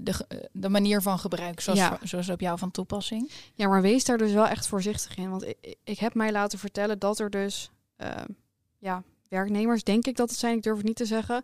de, 0.00 0.48
de 0.52 0.68
manier 0.68 1.02
van 1.02 1.18
gebruik, 1.18 1.60
zoals, 1.60 1.78
Ja. 1.78 1.98
zoals 2.02 2.28
op 2.28 2.40
jou 2.40 2.58
van 2.58 2.70
toepassing. 2.70 3.30
Ja, 3.54 3.68
maar 3.68 3.82
wees 3.82 4.04
daar 4.04 4.18
dus 4.18 4.32
wel 4.32 4.46
echt 4.46 4.66
voorzichtig 4.66 5.16
in. 5.16 5.30
Want 5.30 5.44
ik, 5.46 5.76
ik- 5.84 5.98
heb 5.98 6.14
mij 6.14 6.32
laten 6.32 6.58
vertellen 6.58 6.98
dat 6.98 7.18
er 7.18 7.30
dus 7.30 7.70
ja, 8.78 9.02
werknemers, 9.28 9.82
denk 9.84 10.06
ik 10.06 10.16
dat 10.16 10.30
het 10.30 10.38
zijn, 10.38 10.56
ik 10.56 10.62
durf 10.62 10.76
het 10.76 10.86
niet 10.86 10.96
te 10.96 11.06
zeggen, 11.06 11.42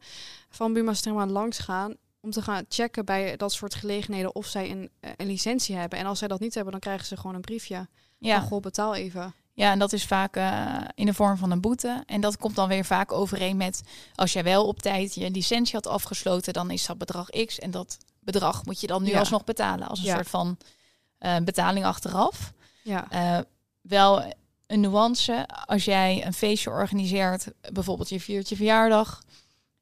van 0.49 0.73
Buma 0.73 0.95
Stemra 0.95 1.27
langs 1.27 1.59
gaan 1.59 1.95
om 2.21 2.31
te 2.31 2.43
gaan 2.43 2.65
checken 2.69 3.05
bij 3.05 3.37
dat 3.37 3.53
soort 3.53 3.75
gelegenheden 3.75 4.35
of 4.35 4.47
zij 4.47 4.71
een, 4.71 4.91
eh, 5.01 5.11
een 5.17 5.27
licentie 5.27 5.77
hebben. 5.77 5.99
En 5.99 6.07
als 6.07 6.19
zij 6.19 6.29
dat 6.29 6.41
niet 6.41 6.55
hebben, 6.55 6.73
dan 6.73 6.81
krijgen 6.81 7.07
ze 7.07 7.17
gewoon 7.17 7.35
een 7.35 7.41
briefje. 7.41 7.89
Ja, 8.19 8.39
Van, 8.39 8.49
goh, 8.49 8.61
betaal 8.63 8.95
even. 8.95 9.35
Ja, 9.55 9.71
en 9.71 9.79
dat 9.79 9.93
is 9.93 10.05
vaak 10.07 10.37
uh, 10.37 10.79
in 10.95 11.07
de 11.07 11.15
vorm 11.15 11.37
van 11.37 11.51
een 11.51 11.61
boete. 11.61 12.03
En 12.07 12.21
dat 12.21 12.37
komt 12.37 12.55
dan 12.57 12.69
weer 12.69 12.85
vaak 12.85 13.13
overeen 13.13 13.57
met 13.57 13.83
als 14.15 14.33
jij 14.33 14.45
wel 14.45 14.67
op 14.67 14.79
tijd 14.83 15.15
je 15.15 15.31
licentie 15.31 15.75
had 15.75 15.87
afgesloten, 15.87 16.53
dan 16.53 16.71
is 16.71 16.87
dat 16.87 16.99
bedrag 16.99 17.29
X. 17.31 17.59
En 17.59 17.71
dat 17.71 17.99
bedrag 18.21 18.65
moet 18.65 18.81
je 18.81 18.87
dan 18.87 19.03
nu 19.03 19.11
Ja. 19.11 19.19
alsnog 19.19 19.45
betalen 19.45 19.89
als 19.89 19.99
een 19.99 20.05
Ja. 20.05 20.15
soort 20.15 20.29
van 20.29 20.59
eh, 21.19 21.37
betaling 21.37 21.85
achteraf. 21.85 22.53
Ja, 22.83 23.11
Eh, 23.11 23.39
wel 23.81 24.33
een 24.73 24.81
nuance 24.81 25.47
als 25.67 25.85
jij 25.85 26.27
een 26.27 26.33
feestje 26.33 26.71
organiseert, 26.71 27.47
bijvoorbeeld 27.73 28.09
je 28.09 28.21
viert 28.21 28.49
je 28.49 28.57
verjaardag. 28.57 29.23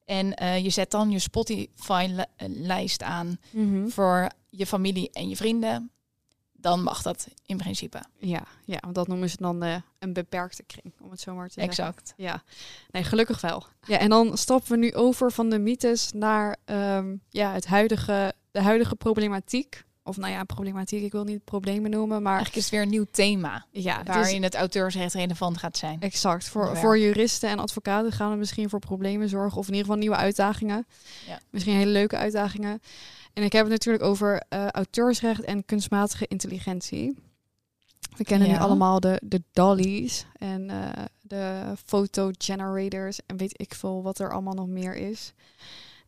En 0.05 0.35
eh, 0.35 0.63
je 0.65 0.71
zet 0.71 0.91
dan 0.91 1.11
je 1.11 1.19
Spotify-lijst 1.19 3.03
aan 3.03 3.39
Mhm. 3.51 3.89
voor 3.89 4.29
je 4.49 4.67
familie 4.67 5.11
en 5.13 5.29
je 5.29 5.37
vrienden. 5.37 5.91
Dan 6.53 6.83
mag 6.83 7.03
dat 7.03 7.29
in 7.47 7.57
principe. 7.57 8.03
ja, 8.19 8.43
ja, 8.65 8.79
want 8.81 8.95
dat 8.95 9.09
noemen 9.09 9.31
ze 9.31 9.37
dan 9.41 9.63
eh, 9.63 9.75
een 9.99 10.13
beperkte 10.13 10.63
kring, 10.63 10.95
om 11.01 11.11
het 11.11 11.21
zo 11.21 11.35
maar 11.35 11.47
te 11.49 11.53
zeggen. 11.53 11.71
Exact. 11.73 12.13
Ja, 12.17 12.43
nee, 12.91 13.05
gelukkig 13.05 13.41
wel. 13.41 13.65
Ja, 13.87 13.99
en 13.99 14.09
dan 14.09 14.37
stappen 14.39 14.71
we 14.71 14.77
nu 14.77 14.95
over 14.95 15.33
van 15.33 15.51
de 15.51 15.59
mythes 15.59 16.13
naar 16.13 16.57
ehm, 16.65 17.17
ja, 17.29 17.53
het 17.53 17.67
huidige, 17.67 18.33
de 18.51 18.61
huidige 18.63 18.97
problematiek. 18.97 19.85
Of 20.03 20.17
nou 20.17 20.33
ja, 20.33 20.45
problematiek, 20.45 21.03
ik 21.03 21.13
wil 21.13 21.25
niet 21.25 21.45
problemen 21.45 21.91
noemen, 21.91 22.23
maar 22.23 22.33
Eigenlijk 22.33 22.57
is 22.57 22.63
het 22.63 22.73
weer 22.73 22.83
een 22.83 22.89
nieuw 22.89 23.07
thema 23.11 23.67
ja, 23.71 24.03
waarin 24.05 24.43
het 24.43 24.55
auteursrecht 24.55 25.15
relevant 25.15 25.59
gaat 25.59 25.77
zijn. 25.77 26.01
exact. 26.01 26.49
Voor, 26.49 26.77
voor 26.77 26.99
juristen 26.99 27.49
en 27.49 27.59
advocaten 27.59 28.13
gaan 28.13 28.31
we 28.31 28.37
misschien 28.37 28.69
voor 28.69 28.79
problemen 28.79 29.29
zorgen, 29.29 29.59
of 29.59 29.67
in 29.67 29.73
ieder 29.73 29.87
geval 29.87 30.01
nieuwe 30.01 30.17
uitdagingen. 30.17 30.87
Ja. 31.27 31.39
Misschien 31.51 31.75
hele 31.75 31.91
leuke 31.91 32.17
uitdagingen. 32.17 32.81
En 33.33 33.43
ik 33.43 33.53
heb 33.53 33.63
het 33.63 33.73
natuurlijk 33.73 34.05
over 34.05 34.43
eh, 34.49 34.69
auteursrecht 34.69 35.41
en 35.41 35.65
kunstmatige 35.65 36.27
intelligentie. 36.29 37.19
We 38.17 38.25
kennen 38.25 38.49
nu 38.49 38.57
allemaal 38.57 39.01
de, 39.01 39.21
de 39.25 39.43
dollies 39.53 40.27
en 40.39 40.71
eh, 40.71 41.05
de 41.21 41.73
photo 41.85 42.31
generators 42.39 43.19
en 43.27 43.37
weet 43.37 43.61
ik 43.61 43.75
veel 43.75 44.03
wat 44.03 44.19
er 44.19 44.33
allemaal 44.33 44.55
nog 44.55 44.67
meer 44.67 44.97
is. 44.97 45.33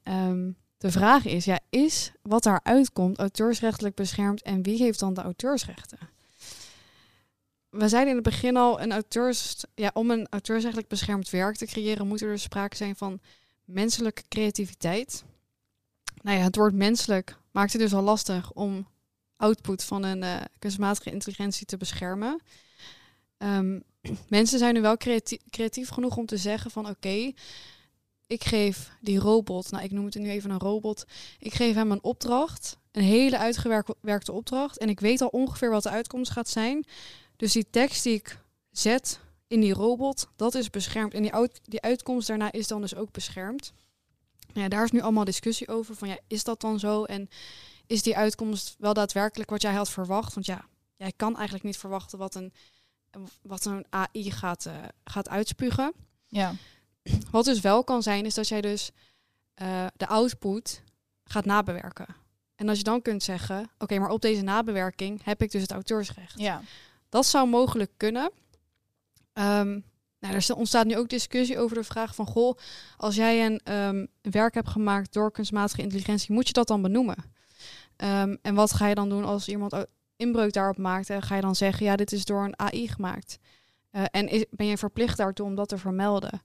Ehm, 0.03 0.51
de 0.83 0.91
vraag 0.91 1.25
is, 1.25 1.45
ja, 1.45 1.61
is 1.71 2.13
wat 2.23 2.43
daaruit 2.43 2.93
komt 2.93 3.19
auteursrechtelijk 3.19 3.95
beschermd 3.95 4.43
en 4.43 4.63
wie 4.63 4.83
heeft 4.83 4.99
dan 4.99 5.15
de 5.15 5.23
auteursrechten? 5.23 5.99
We 7.71 7.89
zeiden 7.89 8.11
in 8.11 8.15
het 8.15 8.25
begin 8.25 8.57
al, 8.57 8.81
een 8.81 8.93
auteurs, 8.93 9.65
ja, 9.75 9.91
om 9.95 10.11
een 10.11 10.27
auteursrechtelijk 10.31 10.89
beschermd 10.89 11.31
werk 11.31 11.57
te 11.57 11.67
creëren, 11.67 12.07
moet 12.07 12.21
er 12.21 12.31
dus 12.31 12.43
sprake 12.43 12.77
zijn 12.77 12.97
van 12.97 13.21
menselijke 13.65 14.23
creativiteit. 14.29 15.25
Nou 16.23 16.39
ja, 16.39 16.43
het 16.43 16.57
woord 16.57 16.75
menselijk 16.75 17.37
maakt 17.51 17.73
het 17.73 17.81
dus 17.81 17.95
al 17.95 18.03
lastig 18.03 18.53
om 18.53 18.87
output 19.37 19.85
van 19.85 20.03
een 20.03 20.23
eh, 20.23 20.41
kunstmatige 20.59 21.11
intelligentie 21.11 21.67
te 21.67 21.77
beschermen. 21.77 22.43
Ehm, 23.39 23.81
mensen 24.29 24.59
zijn 24.59 24.75
nu 24.75 24.81
wel 24.81 24.97
creatief, 24.97 25.41
creatief 25.51 25.89
genoeg 25.89 26.17
om 26.17 26.27
te 26.27 26.37
zeggen 26.37 26.71
van 26.71 26.89
oké, 26.89 27.33
ik 28.27 28.45
geef 28.45 28.91
die 29.01 29.19
robot, 29.19 29.71
nou 29.71 29.85
ik 29.85 29.91
noem 29.91 30.05
het 30.05 30.15
nu 30.15 30.31
even 30.31 30.51
een 30.51 30.59
robot, 30.59 31.05
ik 31.39 31.55
geef 31.55 31.75
hem 31.75 31.91
een 31.91 32.03
opdracht, 32.03 32.79
een 32.93 33.03
hele 33.03 33.39
uitgewerkte 33.39 34.33
opdracht 34.33 34.79
en 34.79 34.89
ik 34.89 35.01
weet 35.01 35.21
al 35.21 35.29
ongeveer 35.29 35.71
wat 35.71 35.83
de 35.83 35.91
uitkomst 35.91 36.31
gaat 36.31 36.49
zijn. 36.49 36.85
Dus 37.37 37.53
die 37.53 37.67
tekst 37.71 38.03
die 38.03 38.15
ik 38.15 38.39
zet 38.71 39.21
in 39.47 39.61
die 39.61 39.75
robot, 39.75 40.29
dat 40.37 40.55
is 40.55 40.71
beschermd 40.71 41.15
en 41.15 41.23
die, 41.23 41.33
uit, 41.33 41.61
die 41.65 41.81
uitkomst 41.81 42.27
daarna 42.27 42.53
is 42.53 42.67
dan 42.67 42.81
dus 42.81 42.95
ook 42.95 43.13
beschermd. 43.13 43.73
Ja, 44.53 44.69
daar 44.69 44.85
is 44.85 44.91
nu 44.91 45.01
allemaal 45.01 45.25
discussie 45.25 45.69
over 45.69 45.95
van 45.95 46.09
ja, 46.09 46.19
is 46.27 46.45
dat 46.45 46.61
dan 46.61 46.79
zo 46.79 47.05
en 47.05 47.29
is 47.87 48.03
die 48.03 48.17
uitkomst 48.17 48.75
wel 48.79 48.95
daadwerkelijk 48.95 49.51
wat 49.51 49.63
jij 49.63 49.73
had 49.73 49.91
verwacht? 49.91 50.35
Want 50.35 50.47
ja, 50.47 50.67
jij 50.97 51.13
kan 51.17 51.35
eigenlijk 51.35 51.65
niet 51.65 51.79
verwachten 51.79 52.19
wat 52.19 52.35
een, 52.35 52.53
wat 53.43 53.65
een 53.65 53.87
AI 53.91 54.31
gaat, 54.31 54.67
eh, 54.67 54.75
gaat 55.05 55.29
uitspugen. 55.29 55.93
Ja, 56.27 56.55
Wat 57.31 57.45
dus 57.45 57.61
wel 57.61 57.85
kan 57.85 58.03
zijn, 58.03 58.25
is 58.25 58.35
dat 58.35 58.49
jij 58.49 58.61
dus 58.61 58.91
eh, 59.55 59.87
de 59.97 60.07
output 60.07 60.83
gaat 61.25 61.45
nabewerken. 61.45 62.07
En 62.55 62.69
als 62.69 62.79
je 62.79 62.85
dan 62.85 63.03
kunt 63.03 63.23
zeggen, 63.23 63.71
oké, 63.79 63.99
maar 63.99 64.11
op 64.11 64.21
deze 64.21 64.43
nabewerking 64.43 65.25
heb 65.25 65.43
ik 65.43 65.51
dus 65.51 65.63
het 65.63 65.73
auteursrecht. 65.73 66.39
ja. 66.39 66.63
Dat 67.09 67.27
zou 67.27 67.49
mogelijk 67.49 67.91
kunnen. 67.97 68.31
Ehm, 69.33 69.81
nou, 70.19 70.35
er 70.35 70.55
ontstaat 70.55 70.87
nu 70.87 70.97
ook 70.97 71.09
discussie 71.09 71.59
over 71.59 71.77
de 71.77 71.85
vraag 71.85 72.15
van, 72.15 72.27
goh, 72.27 72.59
als 72.97 73.15
jij 73.15 73.47
een 73.47 73.61
ehm, 73.65 74.07
werk 74.21 74.55
hebt 74.55 74.69
gemaakt 74.69 75.13
door 75.13 75.33
kunstmatige 75.33 75.83
intelligentie, 75.83 76.35
moet 76.35 76.47
je 76.47 76.53
dat 76.53 76.69
dan 76.69 76.83
benoemen? 76.83 77.17
Ehm, 77.97 78.37
en 78.43 78.55
wat 78.55 78.73
ga 78.73 78.87
je 78.87 78.95
dan 78.95 79.09
doen 79.09 79.25
als 79.25 79.49
iemand 79.49 79.87
inbreuk 80.17 80.53
daarop 80.53 80.79
maakt? 80.79 81.11
En 81.11 81.23
ga 81.23 81.35
je 81.35 81.41
dan 81.41 81.57
zeggen, 81.57 81.87
ja, 81.87 81.97
dit 81.97 82.13
is 82.13 82.25
door 82.25 82.45
een 82.45 82.59
AI 82.59 82.89
gemaakt? 82.89 83.39
Eh, 83.93 84.05
en 84.11 84.29
is, 84.29 84.45
ben 84.51 84.67
je 84.67 84.79
verplicht 84.79 85.17
daartoe 85.17 85.47
om 85.47 85.55
dat 85.55 85.69
te 85.69 85.79
vermelden? 85.79 86.43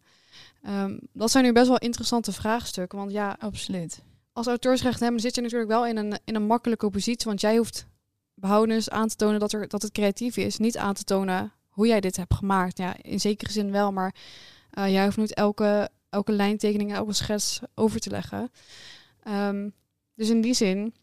Ehm, 0.61 0.97
dat 1.13 1.31
zijn 1.31 1.43
nu 1.43 1.51
best 1.51 1.67
wel 1.67 1.77
interessante 1.77 2.31
vraagstukken. 2.31 2.97
Want 2.97 3.11
ja, 3.11 3.35
Absoluut. 3.39 4.01
als 4.33 4.47
auteursrechthebber 4.47 5.19
zit 5.19 5.35
je 5.35 5.41
natuurlijk 5.41 5.69
wel 5.69 5.85
in 5.85 5.97
een, 5.97 6.19
in 6.25 6.35
een 6.35 6.45
makkelijke 6.45 6.89
positie. 6.89 7.27
Want 7.27 7.41
jij 7.41 7.57
hoeft 7.57 7.85
behoudens 8.33 8.89
aan 8.89 9.07
te 9.07 9.15
tonen 9.15 9.39
dat, 9.39 9.53
er, 9.53 9.67
dat 9.67 9.81
het 9.81 9.91
creatief 9.91 10.37
is. 10.37 10.57
Niet 10.57 10.77
aan 10.77 10.93
te 10.93 11.03
tonen 11.03 11.51
hoe 11.69 11.87
jij 11.87 11.99
dit 11.99 12.17
hebt 12.17 12.33
gemaakt. 12.33 12.77
Ja, 12.77 12.95
in 13.01 13.19
zekere 13.19 13.51
zin 13.51 13.71
wel, 13.71 13.91
maar 13.91 14.15
eh, 14.69 14.91
jij 14.91 15.03
hoeft 15.03 15.17
niet 15.17 15.33
elke, 15.33 15.89
elke 16.09 16.31
lijntekening, 16.31 16.93
elke 16.93 17.13
schets 17.13 17.59
over 17.75 17.99
te 17.99 18.09
leggen. 18.09 18.51
Ehm, 19.23 19.69
dus 20.15 20.29
in 20.29 20.41
die 20.41 20.53
zin 20.53 20.93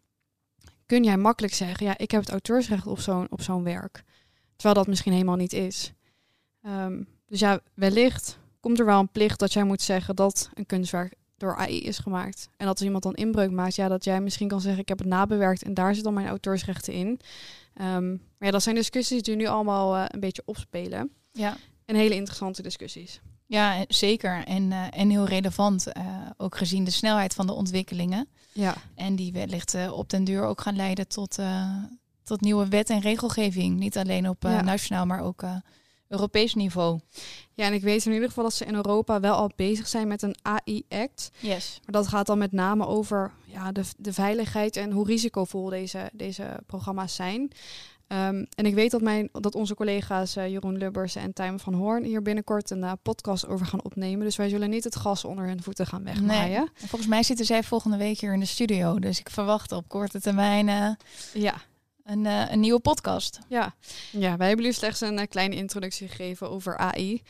kun 0.87 1.05
jij 1.05 1.17
makkelijk 1.17 1.55
zeggen, 1.55 1.87
ja, 1.87 1.99
ik 1.99 2.11
heb 2.11 2.21
het 2.21 2.31
auteursrecht 2.31 2.87
op 2.87 3.01
zo'n 3.01 3.27
op 3.31 3.43
zo'n 3.43 3.65
werk. 3.65 4.05
Terwijl 4.57 4.75
dat 4.75 4.87
misschien 4.87 5.13
helemaal 5.13 5.37
niet 5.37 5.53
is. 5.53 5.93
Ehm, 6.65 7.03
dus 7.29 7.41
ja, 7.41 7.61
wellicht 7.75 8.39
komt 8.61 8.79
er 8.79 8.85
wel 8.87 9.01
een 9.01 9.09
plicht 9.09 9.39
dat 9.39 9.53
jij 9.53 9.65
moet 9.65 9.83
zeggen 9.83 10.17
dat 10.17 10.51
een 10.55 10.67
kunstwerk 10.67 11.15
door 11.37 11.57
AI 11.57 11.81
is 11.83 11.99
gemaakt. 11.99 12.49
En 12.57 12.67
dat 12.67 12.75
als 12.75 12.85
iemand 12.85 13.03
dan 13.03 13.15
inbreuk 13.15 13.51
maakt, 13.51 13.75
ja, 13.75 13.89
dat 13.89 14.05
jij 14.05 14.21
misschien 14.21 14.49
kan 14.49 14.61
zeggen, 14.61 14.81
ik 14.83 14.89
heb 14.89 14.99
het 14.99 15.07
nabewerkt 15.09 15.63
en 15.63 15.75
daar 15.75 15.95
zit 15.95 16.05
dan 16.05 16.15
mijn 16.15 16.27
auteursrechten 16.29 16.93
in. 16.93 17.21
Ehm, 17.75 18.09
maar 18.11 18.19
ja, 18.39 18.51
dat 18.51 18.63
zijn 18.63 18.75
discussies 18.75 19.23
die 19.23 19.37
nu 19.37 19.47
allemaal 19.47 19.97
eh, 19.97 20.05
een 20.09 20.21
beetje 20.21 20.43
opspelen. 20.45 21.11
Ja. 21.33 21.57
En 21.85 21.97
hele 21.97 22.15
interessante 22.15 22.63
discussies. 22.63 23.21
Ja, 23.47 23.85
zeker. 23.89 24.45
En, 24.45 24.73
eh, 24.73 24.87
en 24.91 25.11
heel 25.11 25.25
relevant, 25.27 25.93
eh, 25.93 26.07
ook 26.37 26.57
gezien 26.57 26.85
de 26.85 26.91
snelheid 26.91 27.35
van 27.35 27.47
de 27.47 27.53
ontwikkelingen. 27.53 28.29
Ja, 28.53 28.75
En 28.95 29.17
die 29.17 29.33
wellicht 29.33 29.91
op 29.91 30.11
den 30.11 30.25
duur 30.25 30.45
ook 30.45 30.61
gaan 30.61 30.77
leiden 30.77 31.09
tot, 31.09 31.39
tot 32.23 32.41
nieuwe 32.41 32.69
wet 32.69 32.91
en 32.91 33.01
regelgeving. 33.01 33.79
Niet 33.79 33.97
alleen 33.99 34.29
op 34.29 34.43
Ja. 34.43 34.61
nationaal, 34.63 35.07
maar 35.07 35.21
ook 35.21 35.43
Europees 36.09 36.55
niveau. 36.55 37.01
ja, 37.55 37.67
en 37.67 37.73
ik 37.73 37.83
weet 37.83 38.07
in 38.07 38.13
ieder 38.13 38.29
geval 38.29 38.45
dat 38.45 38.55
ze 38.55 38.65
in 38.65 38.75
Europa 38.75 39.21
wel 39.21 39.35
al 39.35 39.51
bezig 39.57 39.89
zijn 39.89 40.09
met 40.09 40.23
een 40.23 40.37
AI-act. 40.43 41.31
Yes. 41.41 41.81
Maar 41.85 41.95
dat 41.95 42.09
gaat 42.09 42.27
dan 42.27 42.39
met 42.39 42.53
name 42.53 42.87
over 42.87 43.33
ja, 43.45 43.73
de, 43.73 43.83
de 43.99 44.13
veiligheid 44.13 44.77
en 44.77 44.91
hoe 44.91 45.07
risicovol 45.07 45.69
deze, 45.69 46.11
deze 46.13 46.61
programma's 46.67 47.15
zijn. 47.15 47.53
Ehm, 48.07 48.45
en 48.55 48.67
ik 48.67 48.75
weet 48.75 48.91
dat, 48.91 49.01
mijn, 49.01 49.29
dat 49.33 49.55
onze 49.55 49.75
collega's 49.75 50.37
eh, 50.37 50.49
Jeroen 50.49 50.79
Lubbers 50.79 51.17
en 51.17 51.33
Tijmen 51.33 51.61
van 51.61 51.75
Hoorn 51.75 52.05
hier 52.05 52.23
binnenkort 52.23 52.71
een 52.71 52.85
eh, 52.85 52.93
podcast 53.03 53.47
over 53.47 53.67
gaan 53.67 53.85
opnemen. 53.85 54.25
Dus 54.25 54.37
wij 54.37 54.49
zullen 54.49 54.71
niet 54.71 54.85
het 54.85 54.97
gas 54.97 55.25
onder 55.25 55.47
hun 55.47 55.63
voeten 55.63 55.87
gaan 55.87 56.05
wegmaaien. 56.05 56.71
En 56.81 56.89
volgens 56.89 57.11
mij 57.11 57.23
zitten 57.23 57.47
zij 57.47 57.63
volgende 57.63 57.97
week 57.97 58.21
hier 58.21 58.33
in 58.33 58.41
de 58.41 58.47
studio. 58.47 58.99
Dus 58.99 59.21
ik 59.21 59.31
verwacht 59.31 59.73
op 59.73 59.89
korte 59.89 60.21
termijn 60.21 60.69
eh, 60.69 60.91
Ja, 61.33 61.55
een, 62.05 62.27
eh, 62.27 62.51
een 62.51 62.61
nieuwe 62.61 62.81
podcast. 62.81 63.39
ja. 63.49 63.75
ja, 64.11 64.37
wij 64.37 64.47
hebben 64.47 64.65
jullie 64.65 64.73
slechts 64.73 65.01
een 65.01 65.19
eh, 65.19 65.29
kleine 65.29 65.55
introductie 65.55 66.09
gegeven 66.09 66.51
over 66.51 66.77
AI. 66.77 67.23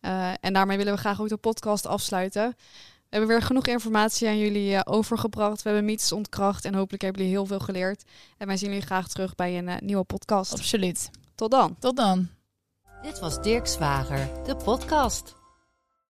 Eh, 0.00 0.32
en 0.40 0.52
daarmee 0.52 0.76
willen 0.76 0.92
we 0.92 0.98
graag 0.98 1.20
ook 1.20 1.28
de 1.28 1.36
podcast 1.36 1.86
afsluiten. 1.86 2.54
We 3.08 3.16
hebben 3.16 3.28
weer 3.28 3.42
genoeg 3.42 3.66
informatie 3.66 4.28
aan 4.28 4.38
jullie 4.38 4.74
eh, 4.74 4.80
overgebracht. 4.84 5.62
We 5.62 5.68
hebben 5.68 5.86
mythes 5.86 6.12
ontkracht 6.12 6.64
en 6.64 6.74
hopelijk 6.74 7.02
hebben 7.02 7.22
jullie 7.22 7.36
heel 7.36 7.46
veel 7.46 7.58
geleerd. 7.58 8.04
En 8.38 8.46
wij 8.46 8.56
zien 8.56 8.68
jullie 8.68 8.86
graag 8.86 9.08
terug 9.08 9.34
bij 9.34 9.58
een 9.58 9.70
nieuwe 9.80 10.04
podcast. 10.04 10.52
Absoluut. 10.52 11.10
Tot 11.34 11.50
dan! 11.50 11.76
Tot 11.78 11.96
dan. 11.96 12.28
Dit 13.02 13.18
was 13.18 13.42
Dirk 13.42 13.66
Zwager, 13.66 14.28
de 14.44 14.56
podcast. 14.56 15.37